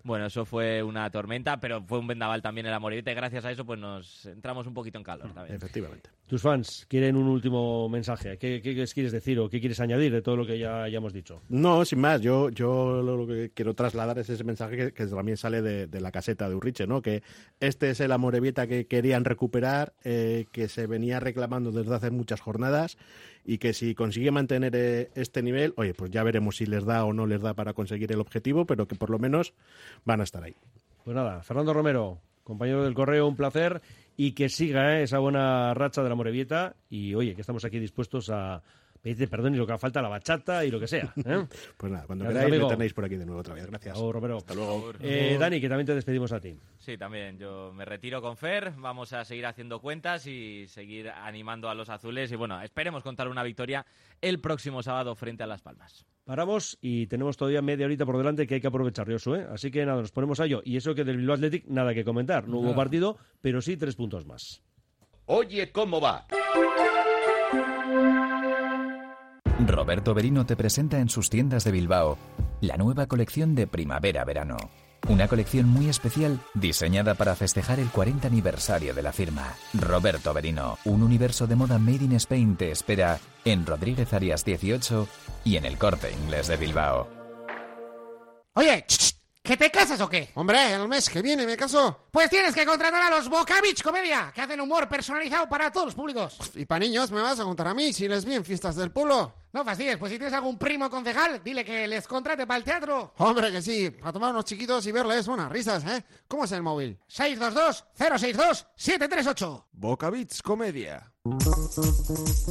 [0.03, 3.51] bueno, eso fue una tormenta, pero fue un vendaval también en la y gracias a
[3.51, 5.57] eso pues nos entramos un poquito en calor también.
[5.57, 6.11] Efectivamente.
[6.27, 8.39] Tus fans quieren un último mensaje.
[8.39, 10.99] ¿Qué, qué les quieres decir o qué quieres añadir de todo lo que ya, ya
[10.99, 11.43] hemos dicho?
[11.49, 15.07] No, sin más, yo, yo lo, lo que quiero trasladar es ese mensaje que, que
[15.07, 17.03] también sale de, de la caseta de Urriche, ¿no?
[17.03, 17.23] Que
[17.59, 22.41] este es el Amorebieta que querían recuperar, eh, que se venía reclamando desde hace muchas
[22.41, 22.97] jornadas
[23.44, 27.05] y que si consigue mantener eh, este nivel, oye, pues ya veremos si les da
[27.05, 29.55] o no les da para conseguir el objetivo, pero que por lo menos
[30.05, 30.55] van a estar ahí.
[31.05, 33.81] Pues nada, Fernando Romero, compañero del correo, un placer
[34.16, 35.05] y que siga ¿eh?
[35.05, 38.62] esa buena racha de la Morevieta y oye, que estamos aquí dispuestos a
[39.01, 41.13] pedirte perdón y lo que haga falta, la bachata y lo que sea.
[41.25, 41.47] ¿eh?
[41.77, 42.69] Pues nada, cuando Gracias, queráis amigo.
[42.69, 43.67] me tenéis por aquí de nuevo otra vez.
[43.67, 43.93] Gracias.
[43.93, 44.37] Hasta luego, Romero.
[44.37, 44.93] Hasta luego.
[45.01, 46.57] Eh, Dani, que también te despedimos a ti.
[46.79, 47.39] Sí, también.
[47.39, 48.73] Yo me retiro con Fer.
[48.77, 52.31] Vamos a seguir haciendo cuentas y seguir animando a los azules.
[52.33, 53.87] Y bueno, esperemos contar una victoria
[54.21, 56.05] el próximo sábado frente a Las Palmas.
[56.25, 59.47] Paramos y tenemos todavía media horita por delante que hay que aprovechar, Josu, ¿eh?
[59.51, 60.63] Así que nada, nos ponemos a ello.
[60.65, 62.47] Y eso que del Bilbao Athletic, nada que comentar.
[62.47, 64.63] No hubo partido, pero sí tres puntos más.
[65.27, 66.27] Oye, ¿cómo va?
[69.70, 72.18] Roberto Berino te presenta en sus tiendas de Bilbao
[72.61, 74.56] la nueva colección de primavera-verano.
[75.09, 79.54] Una colección muy especial diseñada para festejar el 40 aniversario de la firma.
[79.72, 85.09] Roberto Berino, un universo de moda made in Spain te espera en Rodríguez Arias 18
[85.44, 87.09] y en el corte inglés de Bilbao.
[88.54, 90.30] Oye, ch, ch, ¿que te casas o qué?
[90.35, 92.09] Hombre, el mes que viene me caso.
[92.11, 95.94] Pues tienes que contratar a los Bocavich Comedia, que hacen humor personalizado para todos los
[95.94, 96.38] públicos.
[96.56, 98.90] Y para niños me vas a contar a mí si les vi en fiestas del
[98.90, 99.39] pueblo.
[99.53, 103.13] No fastidies, pues si tienes algún primo concejal, dile que les contrate para el teatro.
[103.19, 106.05] Hombre, que sí, a tomar unos chiquitos y verles unas risas, ¿eh?
[106.29, 106.97] ¿Cómo es el móvil?
[107.09, 109.65] 622-062-738.
[109.73, 111.11] Bocavits Comedia.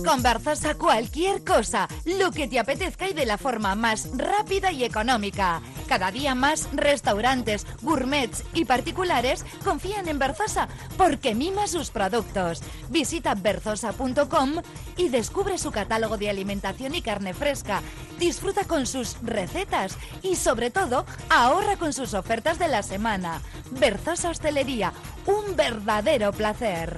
[0.06, 4.84] Con Berzosa cualquier cosa, lo que te apetezca y de la forma más rápida y
[4.84, 5.60] económica.
[5.88, 12.62] Cada día más restaurantes, gourmets y particulares confían en Berzosa porque mima sus productos.
[12.90, 14.62] Visita berzosa.com
[14.98, 17.82] y descubre su catálogo de alimentación y carne fresca.
[18.17, 23.41] Disfruta con sus recetas y sobre todo ahorra con sus ofertas de la semana.
[23.71, 24.93] Berzosa Hostelería,
[25.25, 26.97] un verdadero placer.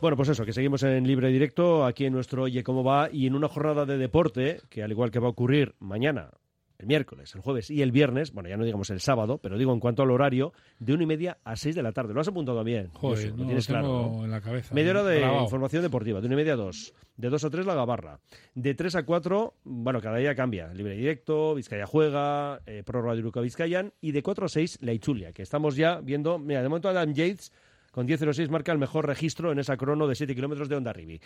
[0.00, 3.26] Bueno, pues eso, que seguimos en libre directo aquí en nuestro Oye Cómo Va y
[3.26, 6.30] en una jornada de deporte que al igual que va a ocurrir mañana,
[6.78, 9.74] el miércoles, el jueves y el viernes, bueno, ya no digamos el sábado, pero digo
[9.74, 12.14] en cuanto al horario, de una y media a seis de la tarde.
[12.14, 12.88] Lo has apuntado bien.
[12.94, 14.24] Joder, no, lo tienes lo claro.
[14.24, 15.42] en la cabeza, Media hora de grabado.
[15.42, 16.94] información deportiva, de una y media a dos.
[17.18, 18.20] De dos a tres la gabarra.
[18.54, 20.72] De tres a cuatro, bueno, cada día cambia.
[20.72, 23.92] Libre directo, Vizcaya juega, eh, prórroga de Uruca Vizcayan.
[24.00, 26.38] Y de cuatro a seis, la Ichulia, que estamos ya viendo.
[26.38, 27.52] Mira, de momento Adam Yates
[27.90, 31.20] con 10.06 marca el mejor registro en esa crono de 7 kilómetros de Onda Rivi.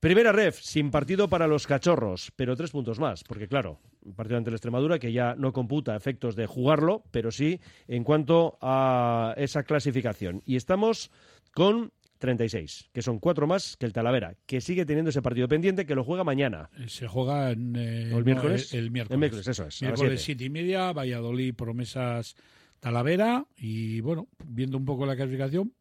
[0.00, 4.38] Primera ref, sin partido para los cachorros, pero tres puntos más, porque claro, un partido
[4.38, 9.34] ante la Extremadura que ya no computa efectos de jugarlo, pero sí en cuanto a
[9.36, 10.42] esa clasificación.
[10.44, 11.10] Y estamos
[11.52, 15.86] con 36, que son cuatro más que el Talavera, que sigue teniendo ese partido pendiente,
[15.86, 16.68] que lo juega mañana.
[16.86, 18.74] Se juega en, eh, ¿O el no, miércoles?
[18.74, 19.14] el, el miércoles.
[19.14, 22.34] El miércoles, eso es, Miércoles siete y media, Valladolid, promesas
[22.80, 23.46] Talavera.
[23.56, 25.72] Y bueno, viendo un poco la clasificación,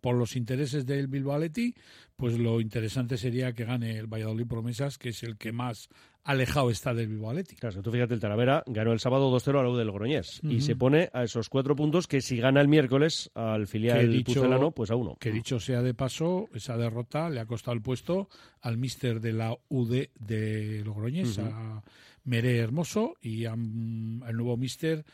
[0.00, 1.76] por los intereses del Bilbao Athletic,
[2.16, 5.88] pues lo interesante sería que gane el Valladolid Promesas, que es el que más
[6.24, 7.58] alejado está del Bilbao Athletic.
[7.58, 10.60] Claro, tú fíjate, el Talavera ganó el sábado 2-0 a la U del Logroñés y
[10.60, 14.70] se pone a esos cuatro puntos que si gana el miércoles al filial dicho- pucelano,
[14.70, 15.16] pues a uno.
[15.18, 18.28] Que dicho sea de paso, esa derrota le ha costado el puesto
[18.60, 21.82] al míster de la UD de Logroñés, a
[22.24, 25.04] Meré Hermoso, y han- al nuevo míster,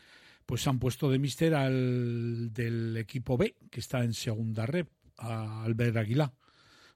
[0.49, 4.87] pues han puesto de míster al del equipo B, que está en segunda red,
[5.19, 6.33] a Albert Aguilá.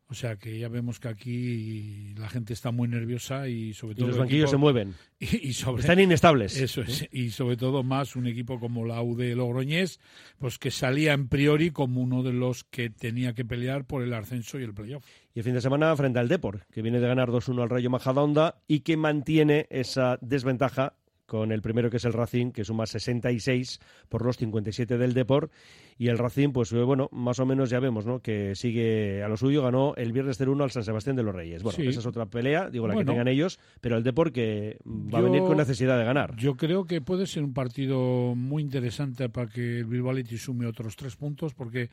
[0.07, 3.95] O sea que ya vemos que aquí la gente está muy nerviosa y sobre Y
[3.97, 4.93] todo los el banquillos equipo- se mueven.
[5.19, 6.57] y, y sobre Están inestables.
[6.59, 9.99] eso es y sobre todo más un equipo como la UD Logroñés
[10.39, 14.13] pues que salía en priori como uno de los que tenía que pelear por el
[14.15, 17.07] ascenso y el playoff Y el fin de semana frente al Depor, que viene de
[17.07, 22.05] ganar 2-1 al Rayo Majadahonda y que mantiene esa desventaja con el primero que es
[22.05, 25.49] el Racing, que suma 66 por los 57 del Depor.
[25.97, 28.19] Y el Racing, pues eh, bueno, más o menos ya vemos, ¿no?
[28.19, 31.63] Que sigue a lo suyo, ganó el viernes 0-1 al San Sebastián de los Reyes.
[31.63, 31.87] Bueno, Sí.
[31.87, 35.21] esa es otra pelea, digo, la que tengan ellos, pero el Depor que va a
[35.21, 36.35] venir con necesidad de ganar.
[36.37, 40.95] Yo creo que puede ser un partido muy interesante para que el Bilbao sume otros
[40.95, 41.89] tres puntos porque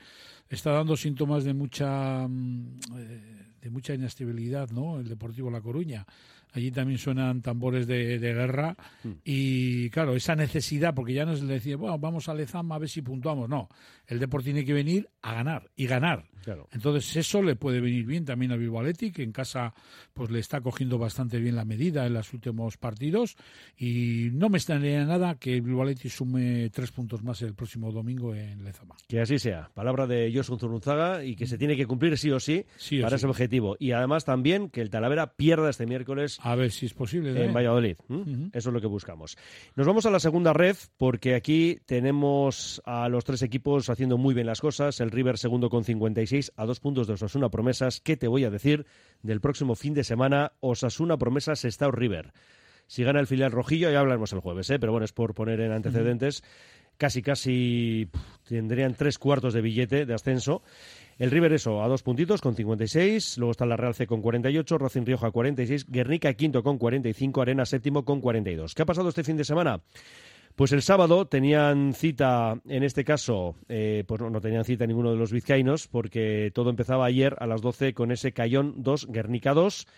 [0.49, 2.67] está dando síntomas de mucha mm,
[2.97, 5.01] eh, de mucha inestabilidad, ¿no?
[5.01, 6.07] El Deportivo La Coruña.
[6.53, 8.77] Allí también suenan tambores de, de guerra
[9.25, 12.89] y claro, esa necesidad, porque ya no es decir, bueno, vamos a Lezama a ver
[12.89, 13.69] si puntuamos, no.
[14.07, 16.25] El Depor tiene que venir a ganar y ganar.
[16.43, 16.69] Claro.
[16.73, 18.83] Entonces eso le puede venir bien también al Bilbao
[19.15, 19.75] que en casa
[20.15, 23.37] pues le está cogiendo bastante bien la medida en los últimos partidos
[23.77, 28.65] y no me extrañaría nada que Bilbao sume tres puntos más el próximo domingo en
[28.65, 28.97] Lezama.
[29.07, 29.71] Que así sea.
[29.75, 33.03] Palabra de Josun Zurunzaga y que se tiene que cumplir sí o sí, Sí o
[33.03, 33.23] para sí.
[33.23, 33.77] ese objetivo.
[33.79, 37.31] Y además también que el Talavera pierda este miércoles A ver si es posible.
[37.31, 37.53] en ¿eh?
[37.53, 37.97] Valladolid.
[38.53, 39.37] Eso es lo que buscamos.
[39.77, 44.35] Nos vamos a la segunda red porque aquí tenemos a los tres equipos haciendo muy
[44.35, 45.01] bien las cosas.
[45.01, 48.01] El River segundo con 56 a dos puntos de Osasuna Promesas.
[48.01, 48.87] ¿Qué te voy a decir
[49.23, 50.53] del próximo fin de semana?
[50.61, 52.33] Osasuna Promesas está River.
[52.87, 54.81] Si gana el filial rojillo, ya hablaremos el jueves, ¿eh?
[54.81, 56.43] pero bueno, es por poner en antecedentes.
[56.97, 58.09] Casi, casi
[58.49, 60.63] tendrían tres cuartos de billete de ascenso.
[61.21, 64.79] El River eso, a dos puntitos con 56, luego está la Real C con 48,
[64.79, 68.75] Racing Rioja 46, Guernica quinto con 45, Arena séptimo con 42.
[68.75, 69.83] ¿Qué ha pasado este fin de semana?
[70.57, 75.11] Pues el sábado tenían cita, en este caso, eh, pues no, no tenían cita ninguno
[75.11, 79.53] de los vizcaínos, porque todo empezaba ayer a las 12 con ese Cayón 2, Guernica
[79.53, 79.89] 2.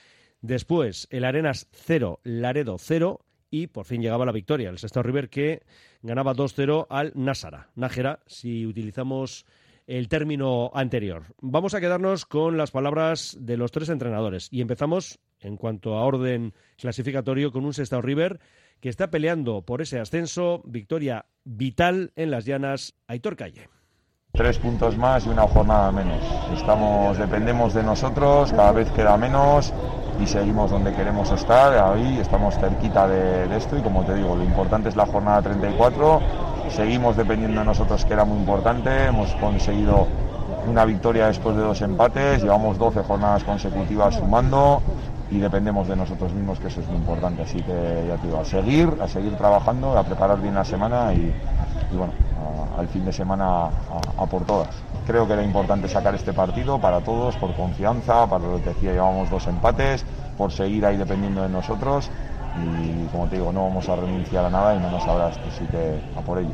[0.40, 3.20] Después, el Arenas 0, Laredo 0.
[3.48, 4.70] Y por fin llegaba la victoria.
[4.70, 5.62] El Sestao River que
[6.02, 7.70] ganaba 2-0 al Násara.
[7.76, 9.44] Nájera, si utilizamos
[9.86, 11.24] el término anterior.
[11.40, 14.48] Vamos a quedarnos con las palabras de los tres entrenadores.
[14.50, 18.40] Y empezamos, en cuanto a orden clasificatorio, con un Sestao River
[18.80, 20.62] que está peleando por ese ascenso.
[20.64, 22.94] Victoria vital en las llanas.
[23.06, 23.68] Aitor Calle.
[24.32, 26.22] Tres puntos más y una jornada menos.
[26.54, 29.72] Estamos, dependemos de nosotros, cada vez queda menos
[30.18, 31.74] y seguimos donde queremos estar.
[31.78, 35.42] Ahí estamos cerquita de, de esto y como te digo, lo importante es la jornada
[35.42, 36.51] 34.
[36.74, 39.06] Seguimos dependiendo de nosotros, que era muy importante.
[39.06, 40.06] Hemos conseguido
[40.66, 42.42] una victoria después de dos empates.
[42.42, 44.80] Llevamos 12 jornadas consecutivas sumando
[45.30, 47.42] y dependemos de nosotros mismos, que eso es muy importante.
[47.42, 51.12] Así que ya te digo, a seguir, a seguir trabajando, a preparar bien la semana
[51.12, 51.34] y,
[51.94, 52.14] bueno,
[52.78, 53.70] al fin de semana a,
[54.16, 54.70] a por todas.
[55.06, 58.92] Creo que era importante sacar este partido para todos, por confianza, para lo que decía,
[58.92, 60.06] llevamos dos empates,
[60.38, 62.10] por seguir ahí dependiendo de nosotros
[62.58, 65.64] y como te digo, no vamos a renunciar a nada y no nos sabrás, así
[65.66, 66.52] que a por ello.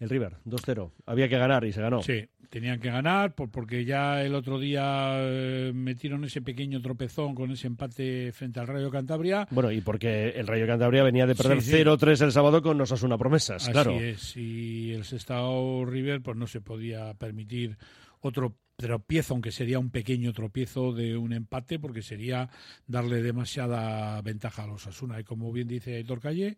[0.00, 0.92] El River, 2-0.
[1.06, 2.02] Había que ganar y se ganó.
[2.02, 7.34] Sí, tenían que ganar por- porque ya el otro día eh, metieron ese pequeño tropezón
[7.34, 9.48] con ese empate frente al Rayo Cantabria.
[9.50, 11.76] Bueno, y porque el Rayo Cantabria venía de perder Sí, sí.
[11.84, 13.90] 0-3 el sábado con Osasuna Promesas, Así claro.
[13.98, 17.76] es, y el Sestao River pues no se podía permitir
[18.20, 22.48] otro tropiezo, aunque sería un pequeño tropiezo de un empate, porque sería
[22.86, 25.18] darle demasiada ventaja a los Asuna.
[25.18, 26.56] Y como bien dice Aitor Calle,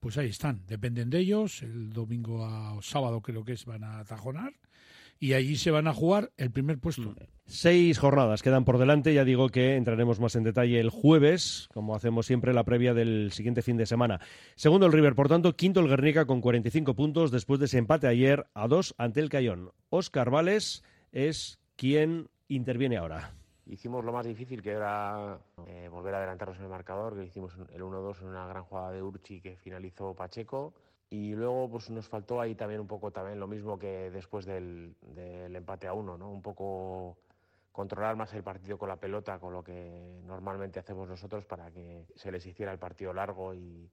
[0.00, 1.62] pues ahí están, dependen de ellos.
[1.62, 4.52] El domingo a o sábado creo que es, van a tajonar.
[5.20, 7.14] Y allí se van a jugar el primer puesto.
[7.46, 9.14] Seis jornadas quedan por delante.
[9.14, 13.30] Ya digo que entraremos más en detalle el jueves, como hacemos siempre, la previa del
[13.30, 14.20] siguiente fin de semana.
[14.56, 18.08] Segundo el River, por tanto, quinto el Guernica con 45 puntos después de ese empate
[18.08, 19.70] ayer a dos ante el Cayón.
[19.90, 23.32] Óscar Vales es quien interviene ahora.
[23.64, 27.56] Hicimos lo más difícil, que era eh, volver a adelantarnos en el marcador, que hicimos
[27.72, 30.74] el 1-2 en una gran jugada de Urchi que finalizó Pacheco.
[31.08, 34.94] Y luego pues nos faltó ahí también un poco también lo mismo que después del,
[35.00, 36.30] del empate a uno, ¿no?
[36.30, 37.16] Un poco
[37.72, 42.04] controlar más el partido con la pelota, con lo que normalmente hacemos nosotros para que
[42.14, 43.90] se les hiciera el partido largo y,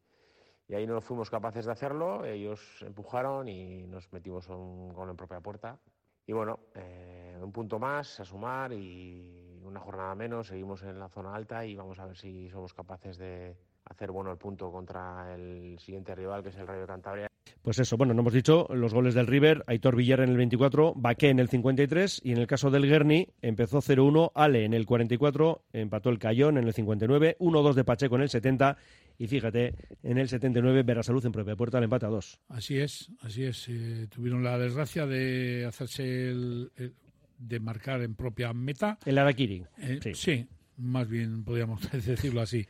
[0.67, 5.15] y ahí no fuimos capaces de hacerlo, ellos empujaron y nos metimos un gol en
[5.15, 5.79] propia puerta.
[6.27, 11.07] Y bueno, eh, un punto más a sumar y una jornada menos, seguimos en la
[11.07, 13.55] zona alta y vamos a ver si somos capaces de
[13.85, 17.27] hacer bueno el punto contra el siguiente rival que es el Rayo Cantabria.
[17.61, 20.93] Pues eso, bueno, no hemos dicho los goles del River, Aitor Villar en el 24,
[20.95, 24.85] Baqué en el 53 y en el caso del Guerni empezó 0-1, Ale en el
[24.85, 28.77] 44, empató el Cayón en el 59, 1-2 de Pacheco en el 70
[29.17, 32.39] y fíjate, en el 79 Verasalud en propia puerta el empate a 2.
[32.49, 33.65] Así es, así es.
[33.69, 36.93] eh, tuvieron la desgracia de hacerse el, el-
[37.39, 38.97] de marcar en propia meta.
[39.05, 39.63] El Araquiri.
[39.77, 40.13] Eh, sí.
[40.15, 40.47] sí,
[40.77, 42.67] más bien podríamos decirlo así.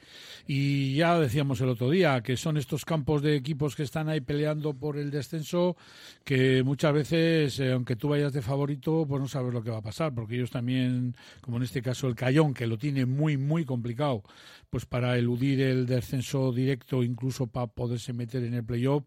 [0.48, 4.22] Y ya decíamos el otro día que son estos campos de equipos que están ahí
[4.22, 5.76] peleando por el descenso
[6.24, 9.78] que muchas veces, eh, aunque tú vayas de favorito, pues no sabes lo que va
[9.78, 13.38] a pasar, porque ellos también, como en este caso el Cayón, que lo tiene muy,
[13.38, 14.24] muy complicado,
[14.70, 19.04] pues para eludir el descenso directo, incluso para poderse meter en el playoff.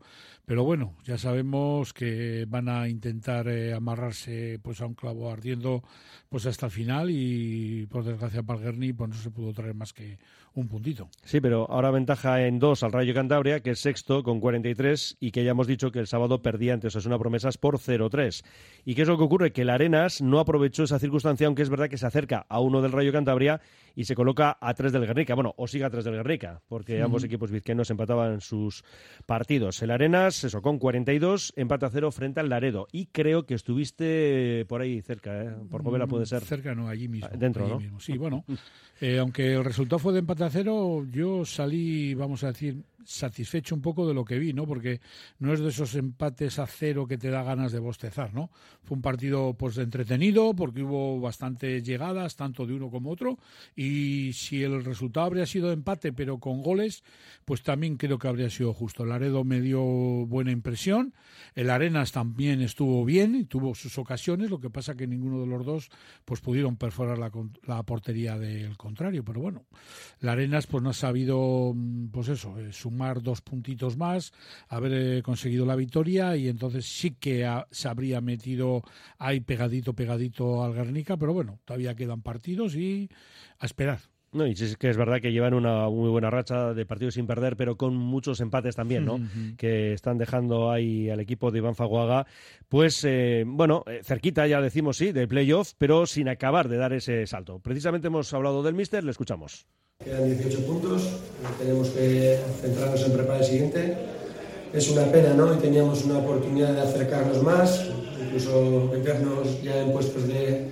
[0.47, 5.85] Pero bueno, ya sabemos que van a intentar eh, amarrarse pues a un clavo ardiendo
[6.29, 9.75] pues hasta el final y por desgracia para el Guerni pues no se pudo traer
[9.75, 10.19] más que
[10.55, 11.09] un puntito.
[11.25, 15.31] Sí, pero ahora ventaja en dos al Rayo Cantabria, que es sexto con 43 y
[15.31, 18.45] que ya hemos dicho que el sábado perdía ante Osasuna Promesas por 0-3.
[18.85, 19.53] ¿Y qué es lo que ocurre?
[19.53, 22.83] Que el Arenas no aprovechó esa circunstancia, aunque es verdad que se acerca a uno
[22.83, 23.61] del Rayo Cantabria
[23.95, 25.35] y se coloca a tres del Guernica.
[25.35, 28.85] Bueno, o sigue a tres del Guernica, porque ambos equipos vizcaínos empataban sus
[29.27, 29.83] partidos.
[29.83, 32.87] El Arenas, eso, con 42, empate a cero frente al Laredo.
[32.93, 35.51] Y creo que estuviste por ahí cerca, ¿eh?
[35.71, 36.43] Por Povela puede ser.
[36.43, 37.29] Cerca, no, allí mismo.
[37.37, 37.81] Dentro, allí ¿no?
[37.81, 38.01] mismo.
[38.01, 38.45] Sí, bueno,
[39.01, 43.75] eh, aunque el resultado fue de empate a cero, yo salí, vamos a decir, satisfecho
[43.75, 44.67] un poco de lo que vi, ¿no?
[44.67, 45.01] Porque
[45.39, 48.51] no es de esos empates a cero que te da ganas de bostezar, ¿no?
[48.83, 53.39] Fue un partido pues entretenido porque hubo bastantes llegadas, tanto de uno como otro,
[53.75, 57.03] y si el resultado habría sido empate pero con goles,
[57.45, 59.05] pues también creo que habría sido justo.
[59.05, 61.15] Laredo me dio buena impresión,
[61.55, 65.47] el Arenas también estuvo bien y tuvo sus ocasiones, lo que pasa que ninguno de
[65.47, 65.91] los dos
[66.25, 67.31] pues pudieron perforar la,
[67.67, 69.65] la portería del contrario, pero bueno,
[70.21, 74.33] la Arenas pues no ha sabido mm, pues eso, eh, sumar dos puntitos más,
[74.69, 78.83] haber eh, conseguido la victoria y entonces sí que ha- se habría metido
[79.19, 83.09] ahí pegadito pegadito al Guernica, pero bueno, todavía quedan partidos y
[83.59, 84.01] a esperar.
[84.33, 87.15] No, y sí es que es verdad que llevan una muy buena racha de partidos
[87.15, 89.21] sin perder, pero con muchos empates también, ¿no?
[89.57, 92.27] Que están dejando ahí al equipo de Iván Faguaga,
[92.69, 96.93] pues, eh, bueno, eh, cerquita ya decimos sí, del playoff, pero sin acabar de dar
[96.93, 97.59] ese salto.
[97.59, 99.67] Precisamente hemos hablado del Mister, le escuchamos.
[100.03, 101.03] Quedan 18 puntos,
[101.59, 103.97] tenemos que centrarnos en preparar el siguiente.
[104.73, 105.53] Es una pena, ¿no?
[105.53, 107.85] Y teníamos una oportunidad de acercarnos más,
[108.19, 110.69] incluso meternos ya en puestos de,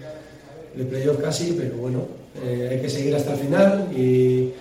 [0.75, 2.07] de playoff casi, pero bueno,
[2.43, 4.55] eh, hay que seguir hasta el final y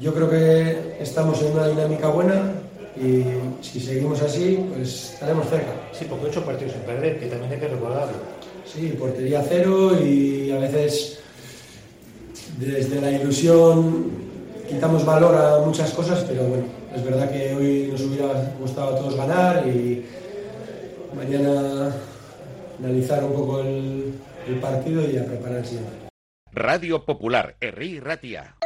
[0.00, 2.54] yo creo que estamos en una dinámica buena
[2.96, 3.22] y
[3.64, 5.74] si seguimos así, pues estaremos cerca.
[5.92, 8.18] Sí, porque ocho partidos sin perder, que también hay que recordarlo.
[8.66, 11.17] Sí, portería cero y a veces
[12.58, 14.10] desde la ilusión
[14.68, 18.98] quitamos valor a muchas cosas, pero bueno, es verdad que hoy nos hubiera gustado a
[18.98, 20.04] todos ganar y
[21.16, 21.94] mañana
[22.78, 24.14] analizar un poco el,
[24.60, 25.92] partido y a preparar el siguiente.
[26.52, 28.57] Radio Popular, Herri Ratia.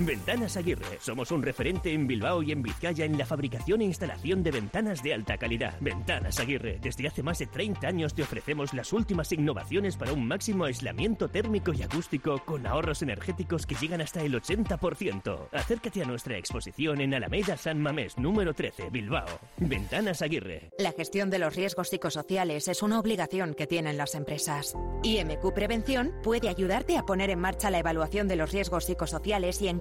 [0.00, 0.98] Ventanas Aguirre.
[0.98, 5.02] Somos un referente en Bilbao y en Vizcaya en la fabricación e instalación de ventanas
[5.02, 5.76] de alta calidad.
[5.78, 6.78] Ventanas Aguirre.
[6.80, 11.28] Desde hace más de 30 años te ofrecemos las últimas innovaciones para un máximo aislamiento
[11.28, 15.48] térmico y acústico con ahorros energéticos que llegan hasta el 80%.
[15.52, 19.26] Acércate a nuestra exposición en Alameda San Mamés, número 13, Bilbao.
[19.58, 20.70] Ventanas Aguirre.
[20.78, 24.74] La gestión de los riesgos psicosociales es una obligación que tienen las empresas.
[25.02, 29.68] IMQ Prevención puede ayudarte a poner en marcha la evaluación de los riesgos psicosociales y
[29.68, 29.78] en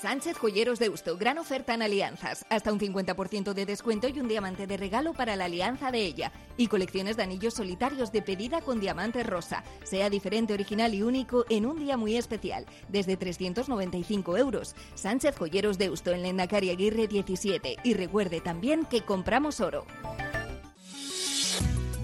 [0.00, 4.28] Sánchez Joyeros de Usto, gran oferta en alianzas, hasta un 50% de descuento y un
[4.28, 6.30] diamante de regalo para la alianza de ella.
[6.56, 9.64] Y colecciones de anillos solitarios de pedida con diamante rosa.
[9.82, 14.76] Sea diferente, original y único en un día muy especial, desde 395 euros.
[14.94, 17.78] Sánchez Joyeros de Usto en Lendakari Aguirre 17.
[17.82, 19.84] Y recuerde también que compramos oro.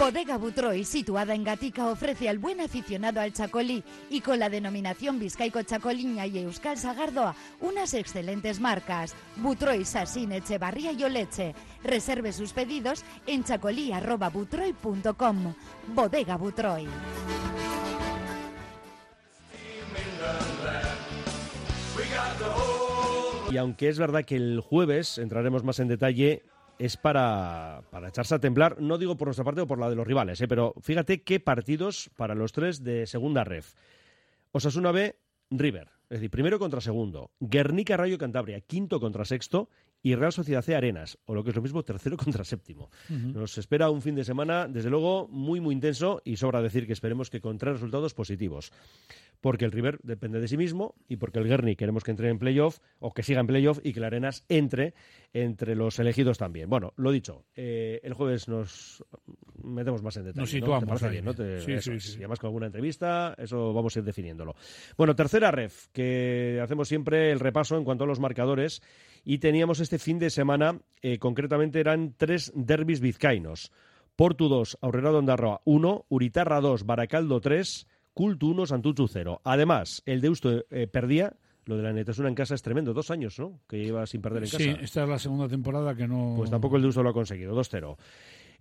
[0.00, 5.18] Bodega Butroy, situada en Gatica, ofrece al buen aficionado al chacolí y con la denominación
[5.18, 9.14] Vizcaico Chacoliña y Euskal Sagardoa unas excelentes marcas.
[9.36, 11.54] Butroy, Sasín, Echevarría y Oleche.
[11.84, 15.54] Reserve sus pedidos en chacolí.butroy.com.
[15.88, 16.88] Bodega Butroy.
[23.50, 26.42] Y aunque es verdad que el jueves entraremos más en detalle,
[26.80, 29.96] es para, para echarse a temblar, no digo por nuestra parte o por la de
[29.96, 30.48] los rivales, ¿eh?
[30.48, 33.74] pero fíjate qué partidos para los tres de segunda ref.
[34.52, 35.14] Osasuna B,
[35.50, 37.32] River, es decir, primero contra segundo.
[37.38, 39.68] Guernica Rayo Cantabria, quinto contra sexto.
[40.02, 42.90] Y Real Sociedad C Arenas, o lo que es lo mismo, tercero contra séptimo.
[43.08, 46.92] Nos espera un fin de semana, desde luego, muy, muy intenso y sobra decir que
[46.94, 48.72] esperemos que con tres resultados positivos.
[49.40, 52.38] Porque el River depende de sí mismo y porque el Guerni queremos que entre en
[52.38, 54.92] playoff o que siga en playoff y que el Arenas entre
[55.32, 56.68] entre los elegidos también.
[56.68, 59.02] Bueno, lo dicho, eh, el jueves nos
[59.62, 60.40] metemos más en detalle.
[60.42, 60.58] Nos ¿no?
[60.58, 61.12] situamos ¿Te parece ahí.
[61.12, 61.32] bien, ¿no?
[61.34, 62.12] Te- Sí, eso sí, sí.
[62.14, 64.54] Y además con alguna entrevista, eso vamos a ir definiéndolo.
[64.98, 68.82] Bueno, tercera ref, que hacemos siempre el repaso en cuanto a los marcadores.
[69.24, 73.70] Y teníamos este fin de semana, eh, concretamente eran tres derbis vizcaínos.
[74.16, 79.40] Portu 2, Aurrera Ondarroa 1, Uritarra 2, Baracaldo 3, Cultu 1, Santuchu 0.
[79.44, 83.38] Además, el Deusto eh, perdía, lo de la Netasuna en casa es tremendo, dos años,
[83.38, 83.60] ¿no?
[83.68, 84.62] Que lleva sin perder en casa.
[84.62, 86.34] Sí, esta es la segunda temporada que no...
[86.36, 87.96] Pues tampoco el Deusto lo ha conseguido, 2-0.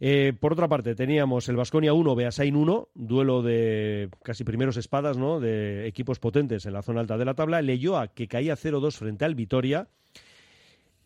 [0.02, 5.18] Eh, por otra parte, teníamos el Vasconia 1, Beasain 1, duelo de casi primeros espadas,
[5.18, 5.40] ¿no?
[5.40, 7.62] De equipos potentes en la zona alta de la tabla.
[7.62, 9.90] Leyoa, que caía 0-2 frente al Vitoria.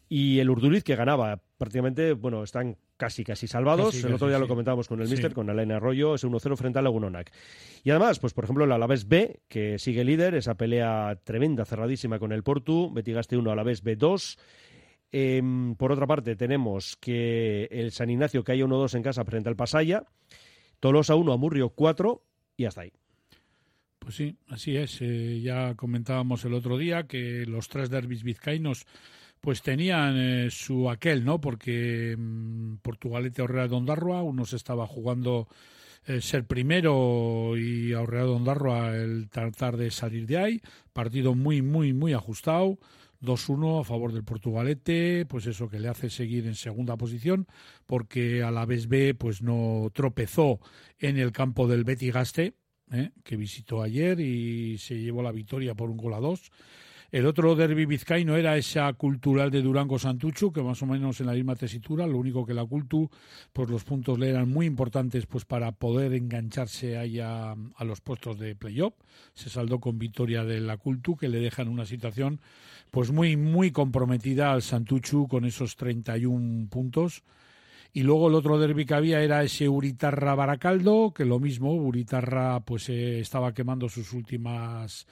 [0.09, 3.95] Y el Urduriz, que ganaba prácticamente, bueno, están casi, casi salvados.
[3.95, 5.13] Casi, el otro día lo comentábamos con el Sí.
[5.13, 7.31] Mister, con Alain Arroyo, ese 1-0 frente al Lagunonac.
[7.83, 12.19] Y además, pues por ejemplo, el Alavés B, que sigue líder, esa pelea tremenda, cerradísima
[12.19, 14.37] con el Portu, Betigaste 1, Alavés B2.
[15.11, 19.55] Em, por otra parte, tenemos que el San Ignacio cae 1-2 en casa frente al
[19.55, 20.03] Pasaya,
[20.79, 22.23] Tolosa 1, Amurrio 4
[22.57, 22.91] y hasta ahí.
[23.99, 24.97] Pues sí, así es.
[25.01, 28.85] Eh, ya comentábamos el otro día que los tres derbis vizcaínos
[29.43, 31.41] pues tenían eh, su aquel, ¿no?
[31.41, 35.49] Porque mm, Portugalete Orrea de Ondarroa, uno se estaba jugando
[36.07, 40.61] eh, ser primero y a Orrea de Ondarroa el tratar de salir de ahí.
[40.93, 42.79] Partido muy, muy, muy ajustado.
[43.21, 47.45] 2-1 a favor del Portugalete, pues eso que le hace seguir en segunda posición,
[47.85, 50.61] porque a la vez B pues no tropezó
[50.99, 52.53] en el campo del Betty Gaste,
[52.93, 53.11] ¿eh?
[53.25, 56.49] que visitó ayer y se llevó la victoria por un gol a dos.
[57.13, 61.27] El otro derby vizcaíno era esa cultural de Durango Santuchu, que más o menos en
[61.27, 63.07] la misma tesitura, lo único que la cultu,
[63.53, 68.39] pues los puntos le eran muy importantes pues para poder engancharse ahí a, los puestos
[68.39, 68.95] de playoff.
[69.35, 72.41] Se saldó con victoria de la cultu, que le deja en una situación
[72.89, 77.21] pues muy, muy comprometida al Santuchu con esos 31 puntos.
[77.93, 82.61] Y luego el otro derbi que había era ese Uritarra Baracaldo, que lo mismo, Uritarra
[82.61, 85.05] pues eh, estaba quemando sus últimas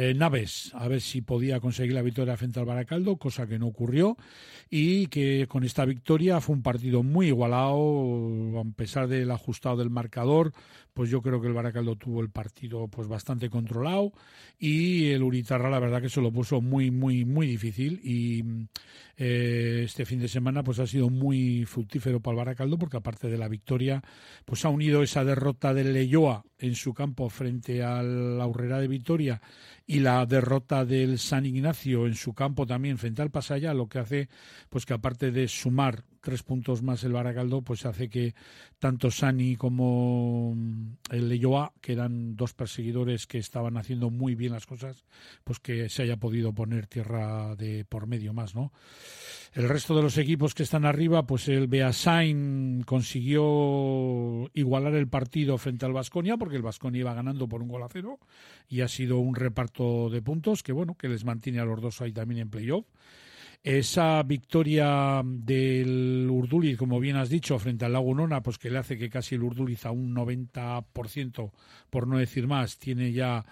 [0.00, 3.66] eh, naves a ver si podía conseguir la victoria frente al Baracaldo, cosa que no
[3.66, 4.16] ocurrió,
[4.70, 9.90] y que con esta victoria fue un partido muy igualado, a pesar del ajustado del
[9.90, 10.52] marcador,
[10.94, 14.12] pues yo creo que el Baracaldo tuvo el partido pues bastante controlado
[14.56, 18.42] y el Uritarra la verdad que se lo puso muy muy muy difícil y
[19.16, 23.28] eh, este fin de semana pues ha sido muy fructífero para el Baracaldo porque aparte
[23.28, 24.02] de la victoria,
[24.44, 28.88] pues ha unido esa derrota del Leyoa en su campo frente a la Aurrera de
[28.88, 29.40] Vitoria
[29.90, 33.98] y la derrota del San Ignacio en su campo también frente al Pasaya, lo que
[33.98, 34.28] hace
[34.68, 38.34] pues que aparte de sumar tres puntos más el Baracaldo, pues hace que
[38.78, 44.52] tanto Sani como mm, el Leyoa, que eran dos perseguidores que estaban haciendo muy bien
[44.52, 45.04] las cosas,
[45.44, 48.72] pues que se haya podido poner tierra de por medio más, ¿no?
[49.52, 55.56] El resto de los equipos que están arriba, pues el Beasain consiguió igualar el partido
[55.58, 58.18] frente al Vasconia, porque el Vasconia iba ganando por un gol a cero,
[58.68, 62.00] y ha sido un reparto de puntos que, bueno, que les mantiene a los dos
[62.02, 62.86] ahí también en playoff.
[63.60, 68.78] Esa victoria del Urduliz, como bien has dicho, frente al Lago Nona, pues que le
[68.78, 71.50] hace que casi el Urduliz a un 90%,
[71.90, 73.44] por no decir más, tiene ya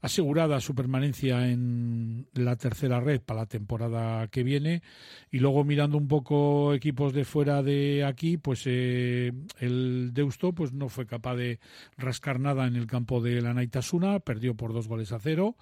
[0.00, 4.82] asegurada su permanencia en la tercera red para la temporada que viene.
[5.30, 10.72] Y luego mirando un poco equipos de fuera de aquí, pues eh, el Deusto pues
[10.72, 11.60] no fue capaz de
[11.96, 15.56] rascar nada en el campo de la Naitasuna, perdió por dos goles a cero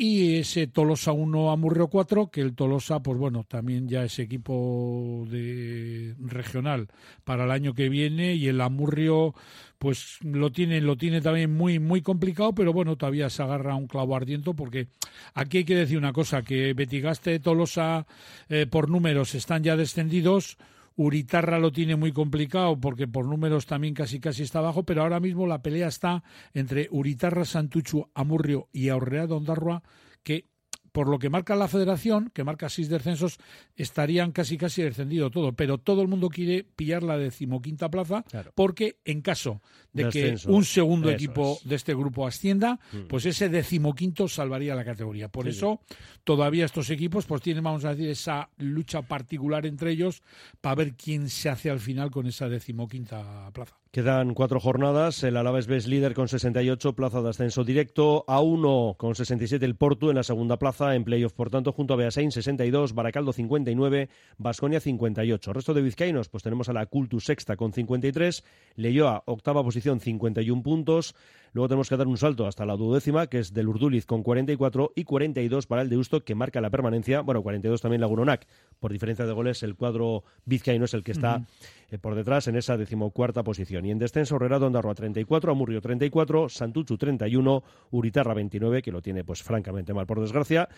[0.00, 5.24] y ese Tolosa 1 Amurrio 4, que el Tolosa, pues bueno, también ya es equipo
[5.28, 6.86] de regional
[7.24, 8.36] para el año que viene.
[8.36, 9.34] Y el Amurrio
[9.78, 13.88] pues lo tiene lo tiene también muy muy complicado, pero bueno, todavía se agarra un
[13.88, 14.86] clavo ardiento porque
[15.34, 18.06] aquí hay que decir una cosa, que Betigaste, Tolosa
[18.48, 20.58] eh, por números están ya descendidos,
[20.98, 25.20] Uritarra lo tiene muy complicado porque por números también casi casi está abajo, pero ahora
[25.20, 26.24] mismo la pelea está
[26.54, 29.84] entre Uritarra, Santuchu, Amurrio y Aurrea Ondarroa,
[30.24, 30.46] que
[30.90, 33.38] por lo que marca la federación, que marca seis descensos,
[33.76, 35.52] estarían casi casi descendido todo.
[35.52, 38.24] Pero todo el mundo quiere pillar la decimoquinta plaza,
[38.56, 39.62] porque en caso
[40.04, 41.68] de que un segundo Eso equipo es.
[41.68, 43.06] de este grupo ascienda, Mm.
[43.08, 45.28] pues ese decimoquinto salvaría la categoría.
[45.28, 45.80] Por Sí, eso
[46.24, 50.22] todavía estos equipos pues tienen, vamos a decir, esa lucha particular entre ellos
[50.60, 53.76] para ver quién se hace al final con esa decimoquinta plaza.
[53.90, 55.22] Quedan cuatro jornadas.
[55.24, 58.22] El Alavés es líder con 68, plaza de ascenso directo.
[58.28, 61.94] A 1 con 67 el Porto en la segunda plaza, en playoff, por tanto, junto
[61.94, 65.50] a Beasain 62, Baracaldo 59, Basconia 58.
[65.50, 68.44] El resto de vizcaínos, pues tenemos a la Cultus sexta con 53,
[68.76, 71.14] Leyoa octava posición 51 puntos.
[71.52, 74.92] Luego tenemos que dar un salto hasta la duodécima, que es del Urduliz con 44
[74.94, 77.22] y 42 para el Deusto, que marca la permanencia.
[77.22, 78.46] Bueno, 42 también la Guronac.
[78.78, 81.42] Por diferencia de goles, el cuadro vizcaíno es el que está
[81.90, 83.86] eh, por detrás en esa decimocuarta posición.
[83.86, 89.24] Y en descenso, Herrera Ondarroa 34, Amurrio 34, Santuchu 31, Uritarra 29, que lo tiene
[89.24, 90.68] pues francamente mal por desgracia,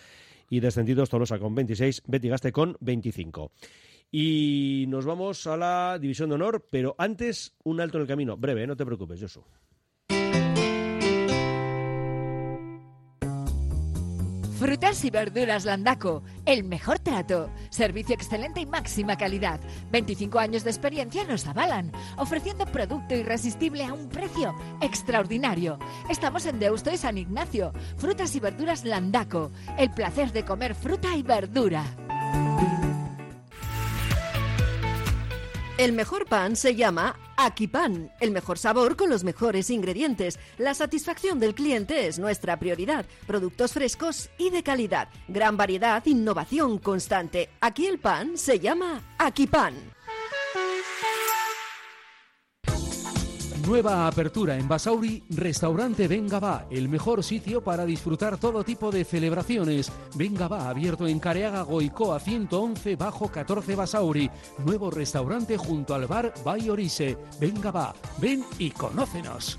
[0.48, 3.50] y descendidos Tolosa con 26, Betigaste con 25.
[4.10, 8.36] Y nos vamos a la división de honor, pero antes un alto en el camino,
[8.36, 8.66] breve, ¿eh?
[8.66, 9.44] no te preocupes, Josu.
[14.60, 19.58] Frutas y verduras Landaco, el mejor trato, servicio excelente y máxima calidad.
[19.90, 25.78] 25 años de experiencia nos avalan, ofreciendo producto irresistible a un precio extraordinario.
[26.10, 27.72] Estamos en Deusto y San Ignacio.
[27.96, 31.86] Frutas y verduras Landaco, el placer de comer fruta y verdura.
[35.80, 40.38] El mejor pan se llama Akipan, el mejor sabor con los mejores ingredientes.
[40.58, 43.06] La satisfacción del cliente es nuestra prioridad.
[43.26, 45.08] Productos frescos y de calidad.
[45.26, 47.48] Gran variedad, innovación constante.
[47.62, 49.72] Aquí el pan se llama Akipan.
[53.66, 59.04] Nueva apertura en Basauri, Restaurante Venga Va, el mejor sitio para disfrutar todo tipo de
[59.04, 59.92] celebraciones.
[60.14, 64.30] Venga Va, abierto en Careaga Goicoa 111 bajo 14 Basauri.
[64.64, 67.18] Nuevo restaurante junto al bar Bay Orise.
[67.38, 69.58] Venga Va, ven y conócenos.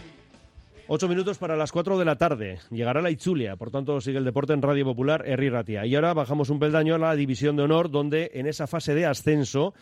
[0.93, 2.59] Ocho minutos para las cuatro de la tarde.
[2.69, 5.85] Llegará la Itzulia, por tanto sigue el deporte en Radio Popular, Herri Ratia.
[5.85, 9.05] Y ahora bajamos un peldaño a la División de Honor, donde en esa fase de
[9.05, 9.73] ascenso,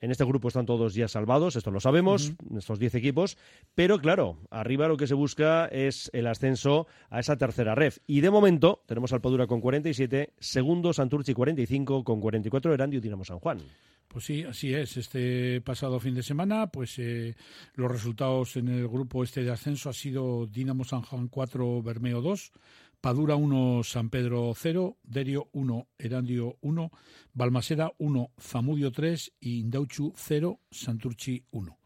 [0.00, 3.36] en este grupo están todos ya salvados, esto lo sabemos, estos diez equipos,
[3.74, 7.98] pero claro, arriba lo que se busca es el ascenso a esa tercera ref.
[8.06, 13.24] Y de momento tenemos al Padura con 47, segundo Santurci 45, con 44 Erandio Dinamo
[13.24, 13.60] San Juan.
[14.08, 14.96] Pues sí, así es.
[14.96, 17.36] Este pasado fin de semana, pues eh,
[17.74, 22.20] los resultados en el grupo este de ascenso ha sido Dinamo San Juan 4, Bermeo
[22.20, 22.52] 2,
[23.00, 26.90] Padura 1, San Pedro 0, Derio 1, Erandio 1,
[27.32, 31.78] Balmaseda 1, Zamudio 3 y Indauchu 0, Santurchi 1.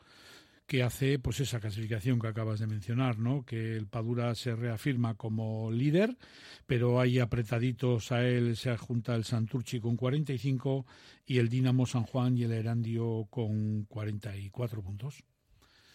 [0.66, 3.44] que hace pues esa clasificación que acabas de mencionar, ¿no?
[3.44, 6.16] Que el Padura se reafirma como líder,
[6.66, 10.84] pero hay apretaditos a él se adjunta el Santurchi con 45
[11.26, 15.22] y el Dinamo San Juan y el Erandio con 44 puntos.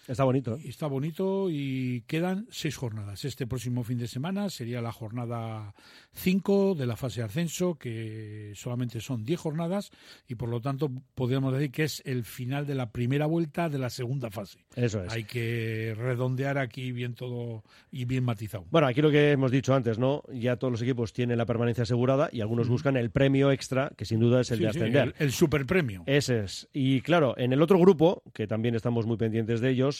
[0.09, 0.57] Está bonito.
[0.63, 3.23] Y Está bonito y quedan seis jornadas.
[3.25, 5.73] Este próximo fin de semana sería la jornada
[6.13, 9.91] 5 de la fase de ascenso, que solamente son 10 jornadas
[10.27, 13.77] y por lo tanto podríamos decir que es el final de la primera vuelta de
[13.77, 14.59] la segunda fase.
[14.75, 15.13] Eso es.
[15.13, 18.65] Hay que redondear aquí bien todo y bien matizado.
[18.71, 20.23] Bueno, aquí lo que hemos dicho antes, ¿no?
[20.33, 24.05] Ya todos los equipos tienen la permanencia asegurada y algunos buscan el premio extra, que
[24.05, 25.13] sin duda es el Sí, de sí, ascender.
[25.19, 26.03] el, el superpremio.
[26.07, 26.67] Ese es.
[26.73, 29.98] Y claro, en el otro grupo, que también estamos muy pendientes de ellos,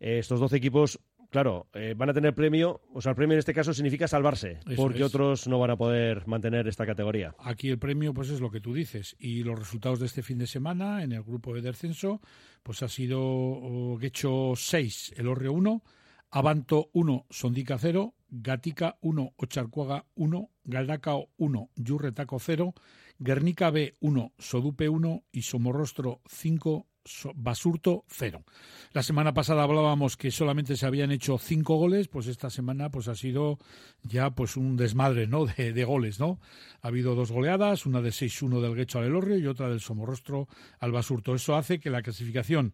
[0.00, 0.98] eh, estos 12 equipos,
[1.30, 4.58] claro, eh, van a tener premio, o sea, el premio en este caso significa salvarse,
[4.66, 5.04] Eso porque es.
[5.04, 7.34] otros no van a poder mantener esta categoría.
[7.38, 9.16] Aquí el premio, pues es lo que tú dices.
[9.18, 12.20] Y los resultados de este fin de semana en el grupo de descenso,
[12.62, 15.82] pues ha sido Guecho 6, El Orrio 1,
[16.30, 22.74] Abanto 1, Sondica 0, Gatica 1, Ocharcuaga 1, Galdacao 1, Yurretaco 0,
[23.18, 26.86] Guernica B 1, Sodupe 1 y Somorrostro 5, So-
[27.34, 28.44] Basurto 0.
[28.92, 33.08] La semana pasada hablábamos que solamente se habían hecho cinco goles, pues esta semana pues
[33.08, 33.58] ha sido
[34.02, 35.46] ya pues un desmadre, ¿no?
[35.46, 36.40] De, de goles, ¿no?
[36.82, 40.48] Ha habido dos goleadas, una de 6-1 del Guecho al Elorrio y otra del Somorrostro
[40.80, 41.34] al Basurto.
[41.34, 42.72] Eso hace que la clasificación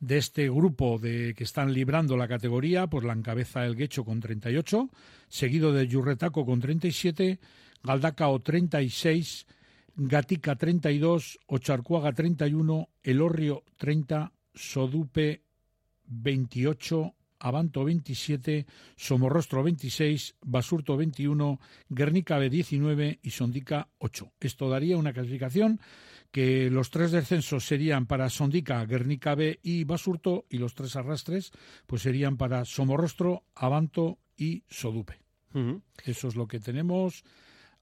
[0.00, 4.18] de este grupo de que están librando la categoría, pues la encabeza el Guecho con
[4.18, 4.90] 38,
[5.28, 7.38] seguido de Yurretaco con 37,
[7.84, 9.46] Galdacao 36,
[9.96, 15.42] Gatica 32, Ocharcuaga 31, Elorrio 30, Sodupe
[16.06, 18.66] 28, Abanto 27,
[18.96, 24.32] Somorrostro 26, Basurto 21, Guernica B 19 y Sondica 8.
[24.40, 25.80] Esto daría una clasificación
[26.30, 31.52] que los tres descensos serían para Sondica, Guernica B y Basurto y los tres arrastres
[31.86, 35.20] pues serían para Somorrostro, Abanto y Sodupe.
[36.04, 37.24] Eso es lo que tenemos.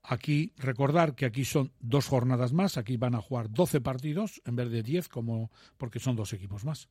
[0.02, 4.56] Aquí, recordar que aquí son dos jornadas más, aquí van a jugar 12 partidos en
[4.56, 6.88] vez de 10, como, porque son dos equipos más.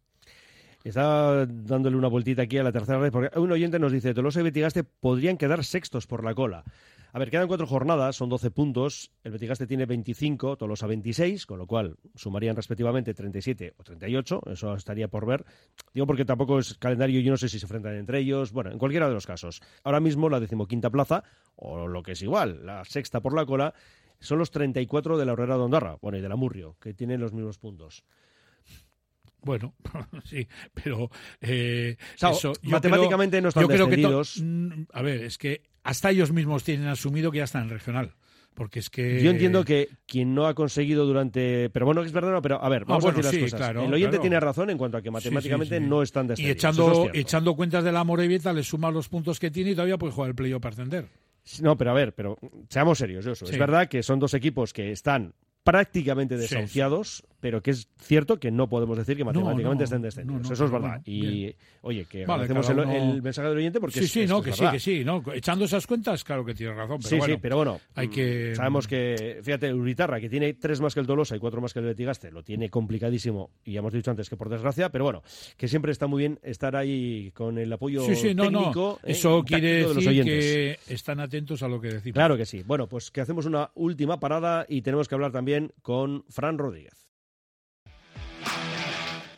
[0.83, 4.39] Está dándole una vueltita aquí a la tercera red, porque un oyente nos dice, Tolosa
[4.39, 6.63] y Betigaste podrían quedar sextos por la cola.
[7.11, 11.57] A ver, quedan cuatro jornadas, son 12 puntos, el Betigaste tiene 25, Tolosa 26, con
[11.57, 15.43] lo cual sumarían respectivamente 37 o 38, eso estaría por ver.
[15.93, 18.77] Digo porque tampoco es calendario, yo no sé si se enfrentan entre ellos, bueno, en
[18.77, 19.59] cualquiera de los casos.
[19.83, 21.23] Ahora mismo la decimoquinta plaza,
[21.55, 23.73] o lo que es igual, la sexta por la cola,
[24.19, 27.21] son los 34 de la Herrera de Ondarra, bueno, y de la Murrio, que tienen
[27.21, 28.03] los mismos puntos.
[29.41, 29.73] Bueno,
[30.25, 31.09] sí, pero
[31.41, 33.95] eh, O sea, eso, yo matemáticamente creo- no están yo creo que
[34.93, 38.13] a ver, es que hasta ellos mismos tienen asumido que ya están en regional.
[38.53, 39.23] Porque es que.
[39.23, 41.69] Yo entiendo que quien no ha conseguido durante.
[41.69, 43.51] Pero bueno, es verdad, no, pero a ver, Ah, vamos bueno, a decir sí, las
[43.53, 43.67] cosas.
[43.67, 44.21] claro, el oyente claro.
[44.21, 45.83] tiene razón en cuanto a que sí, matemáticamente sí.
[45.85, 49.39] no están Y echando, Eso es echando cuentas de la Morevieta, le suma los puntos
[49.39, 51.07] que tiene y todavía puede jugar el playoff para ascender.
[51.61, 52.37] No, pero a ver, pero
[52.69, 53.25] seamos serios.
[53.39, 53.45] Sí.
[53.45, 55.33] Es verdad que son dos equipos que están
[55.63, 60.41] prácticamente desahuciados, pero que es cierto que no podemos decir que matemáticamente no, estén descendidos.
[60.43, 61.01] no, no, Eso es verdad.
[61.05, 64.25] y oye, que Vale, agradecemos el, cada uno- el mensaje del oyente porque sí, sí,
[64.27, 67.17] no, que sí, que sí, no, echando esas cuentas, claro que tiene razón, pero sí,
[67.17, 70.93] bueno, sí, pero bueno, hay mm, que sabemos que, fíjate, Uritarra, que tiene tres más
[70.93, 73.93] que el Tolosa y cuatro más que el Betigaste, lo tiene complicadísimo, y ya hemos
[73.93, 75.23] dicho antes que por desgracia, pero bueno,
[75.57, 78.99] que siempre está muy bien estar ahí con el apoyo Sí, sí, no, técnico.
[79.03, 80.45] eh, Eso quiere táctico de los decir oyentes.
[80.85, 82.13] que están atentos a lo que decimos.
[82.15, 82.63] Claro que sí.
[82.65, 87.08] Bueno, pues que hacemos una última parada y tenemos que hablar también con Fran Rodríguez.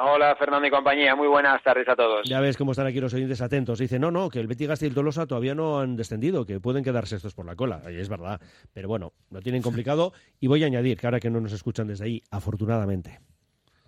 [0.00, 2.28] Hola Fernando y compañía, muy buenas tardes a todos.
[2.28, 3.78] Ya ves cómo están aquí los oyentes atentos.
[3.78, 6.58] Dice, no, no, que el Betis Gasti y el Tolosa todavía no han descendido, que
[6.58, 7.80] pueden quedarse estos por la cola.
[7.88, 8.40] Y es verdad.
[8.72, 10.12] Pero bueno, lo tienen complicado.
[10.40, 13.20] Y voy a añadir que ahora que no nos escuchan desde ahí, afortunadamente.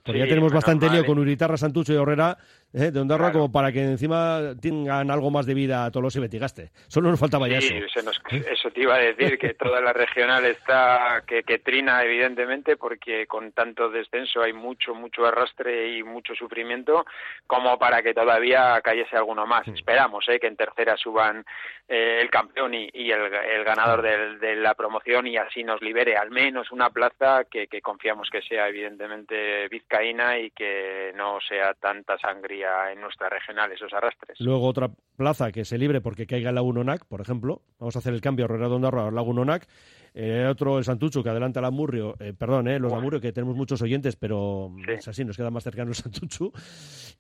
[0.04, 2.38] Porque Sí, ya tenemos bastante lío mal, con Uritarra, Santucho y Herrera
[2.72, 6.22] eh, de Ondarra como para que encima tengan algo más de vida a Tolosa y
[6.22, 6.70] Betigaste.
[6.88, 7.88] Solo nos faltaba ya Sí, eso.
[7.88, 12.02] se nos- eso te iba a decir, que toda la regional está que, que trina
[12.02, 17.06] evidentemente porque con tanto descenso hay mucho, mucho arrastre y mucho sufrimiento
[17.46, 19.66] como para que todavía cayese alguno más.
[19.68, 21.44] Esperamos eh, que en tercera suban
[21.88, 25.80] eh, el campeón y, y el, el ganador del- de la promoción y así nos
[25.80, 31.38] libere al menos una plaza que, que confiamos que sea evidentemente vizcaína y que no
[31.48, 34.40] sea tanta sangría todavía en nuestra regional esos arrastres.
[34.40, 37.62] Luego otra plaza que se libre porque caiga el Lagunonac, por ejemplo.
[37.78, 39.66] Vamos a hacer el cambio Redondo a Lagunonac.
[40.18, 42.14] Eh, otro, el Santucho, que adelanta el Amurrio.
[42.18, 45.50] Eh, perdón, eh, los de Amurrio, que tenemos muchos oyentes, pero es así, nos queda
[45.50, 46.52] más cercano el Santucho.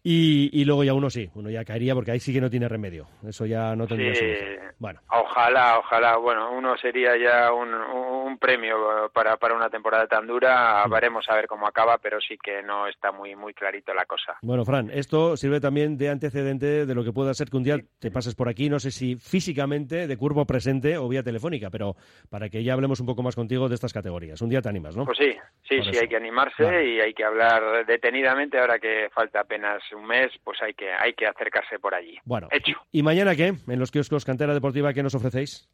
[0.02, 2.68] Y, y, luego ya uno sí, uno ya caería porque ahí sí que no tiene
[2.68, 3.06] remedio.
[3.26, 4.20] Eso ya no tendría Sí.
[4.20, 4.56] solución.
[4.78, 6.16] Bueno, Ojalá, ojalá.
[6.16, 8.76] Bueno, uno sería ya un, un premio
[9.12, 10.84] para, para una temporada tan dura.
[10.88, 14.38] Veremos a ver cómo acaba, pero sí que no está muy, muy clarito la cosa.
[14.42, 17.78] Bueno, Fran, esto sirve también de antecedente de lo que pueda ser que un día
[17.98, 21.96] te pases por aquí, no sé si físicamente, de cuerpo presente o vía telefónica, pero
[22.30, 24.40] para que ya un poco más contigo de estas categorías.
[24.40, 25.04] Un día te animas, ¿no?
[25.04, 25.32] Pues sí,
[25.68, 26.00] sí, Por sí, eso.
[26.02, 28.58] hay que animarse y hay que hablar detenidamente.
[28.58, 32.18] Ahora que falta apenas un mes, pues hay que, hay que acercarse por allí.
[32.24, 32.72] Bueno, Hecho.
[32.92, 33.54] ¿y mañana qué?
[33.68, 35.68] En los kioscos Cantera Deportiva, ¿qué nos ofrecéis?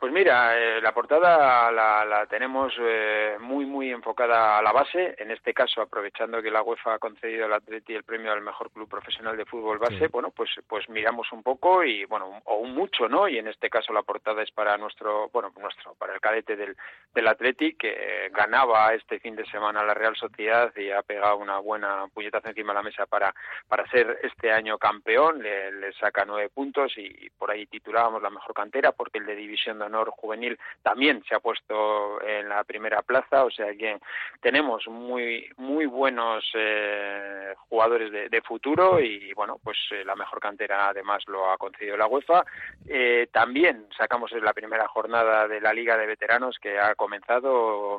[0.00, 5.14] Pues mira, eh, la portada la, la tenemos eh, muy, muy enfocada a la base.
[5.18, 8.70] En este caso, aprovechando que la UEFA ha concedido al Atleti el premio al mejor
[8.70, 10.06] club profesional de fútbol base, Sí.
[10.10, 13.28] bueno, pues, pues miramos un poco y, bueno, o un mucho, ¿no?
[13.28, 16.74] Y en este caso la portada es para nuestro, bueno, nuestro, para el cadete del,
[17.12, 21.36] del Atleti, que eh, ganaba este fin de semana la Real Sociedad y ha pegado
[21.36, 23.34] una buena puñetazo encima de la mesa para,
[23.68, 25.42] para ser este año campeón.
[25.42, 29.36] Le, le saca nueve puntos y por ahí titulábamos la mejor cantera porque el de
[29.36, 33.44] División de Honor Juvenil también se ha puesto en la primera plaza.
[33.44, 33.98] O sea que
[34.40, 40.40] tenemos muy, muy buenos eh, jugadores de, de futuro y bueno, pues eh, la mejor
[40.40, 42.44] cantera además lo ha concedido la UEFA.
[42.88, 47.98] Eh, también sacamos la primera jornada de la Liga de Veteranos que ha comenzado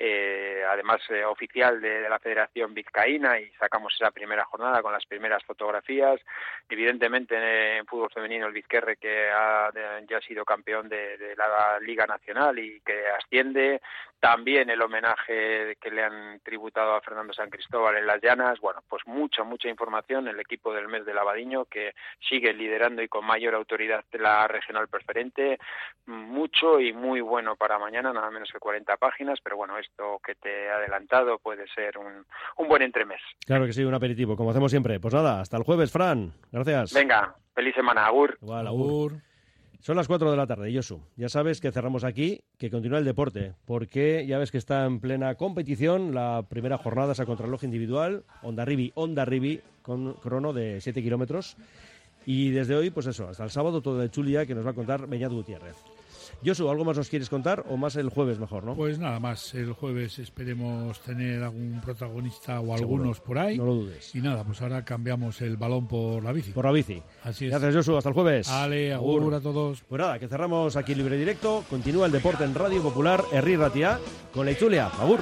[0.00, 5.04] eh, además eh, oficial de, la Federación Vizcaína y sacamos esa primera jornada con las
[5.06, 6.20] primeras fotografías.
[6.68, 9.70] Evidentemente en fútbol femenino el Vizquerre que ha
[10.08, 13.80] ya ha sido campeón de, de la Liga Nacional y que asciende.
[14.20, 18.58] También el homenaje que le han tributado a Fernando San Cristóbal en las Llanas.
[18.58, 20.26] Bueno, pues mucha, mucha información.
[20.26, 21.94] El equipo del mes de Lavadiño que
[22.28, 25.60] sigue liderando y con mayor autoridad la regional preferente.
[26.06, 29.38] Mucho y muy bueno para mañana, nada menos que 40 páginas.
[29.40, 32.24] Pero bueno, esto que te he adelantado puede ser un,
[32.56, 33.20] un buen entremés.
[33.44, 35.00] Claro que sí, un aperitivo, como hacemos siempre.
[35.00, 36.32] Pues nada, hasta el jueves, Fran.
[36.52, 36.92] Gracias.
[36.92, 38.38] Venga, feliz semana, Agur.
[38.42, 39.12] Igual, agur.
[39.80, 41.00] Son las 4 de la tarde, Yosu.
[41.16, 44.98] Ya sabes que cerramos aquí, que continúa el deporte, porque ya ves que está en
[44.98, 50.80] plena competición la primera jornada esa contrarreloj individual, Onda Ribi, Onda Ribi, con crono de
[50.80, 51.56] 7 kilómetros.
[52.26, 54.74] Y desde hoy, pues eso, hasta el sábado todo de Chulia, que nos va a
[54.74, 55.76] contar Beñat Gutiérrez.
[56.42, 58.74] Yosu, ¿algo más nos quieres contar o más el jueves mejor, no?
[58.74, 62.78] Pues nada más, el jueves esperemos tener algún protagonista o Seguro.
[62.78, 63.58] algunos por ahí.
[63.58, 64.14] No lo dudes.
[64.14, 66.52] Y nada, pues ahora cambiamos el balón por la bici.
[66.52, 67.02] Por la bici.
[67.24, 67.50] Así es.
[67.50, 67.96] Gracias, Josu.
[67.96, 68.48] Hasta el jueves.
[68.48, 69.82] Ale, agur a todos.
[69.88, 71.64] Pues nada, que cerramos aquí libre directo.
[71.68, 73.98] Continúa el deporte en Radio Popular, Herri Ratia,
[74.32, 74.86] con la Ichulia.
[74.86, 75.20] Agur.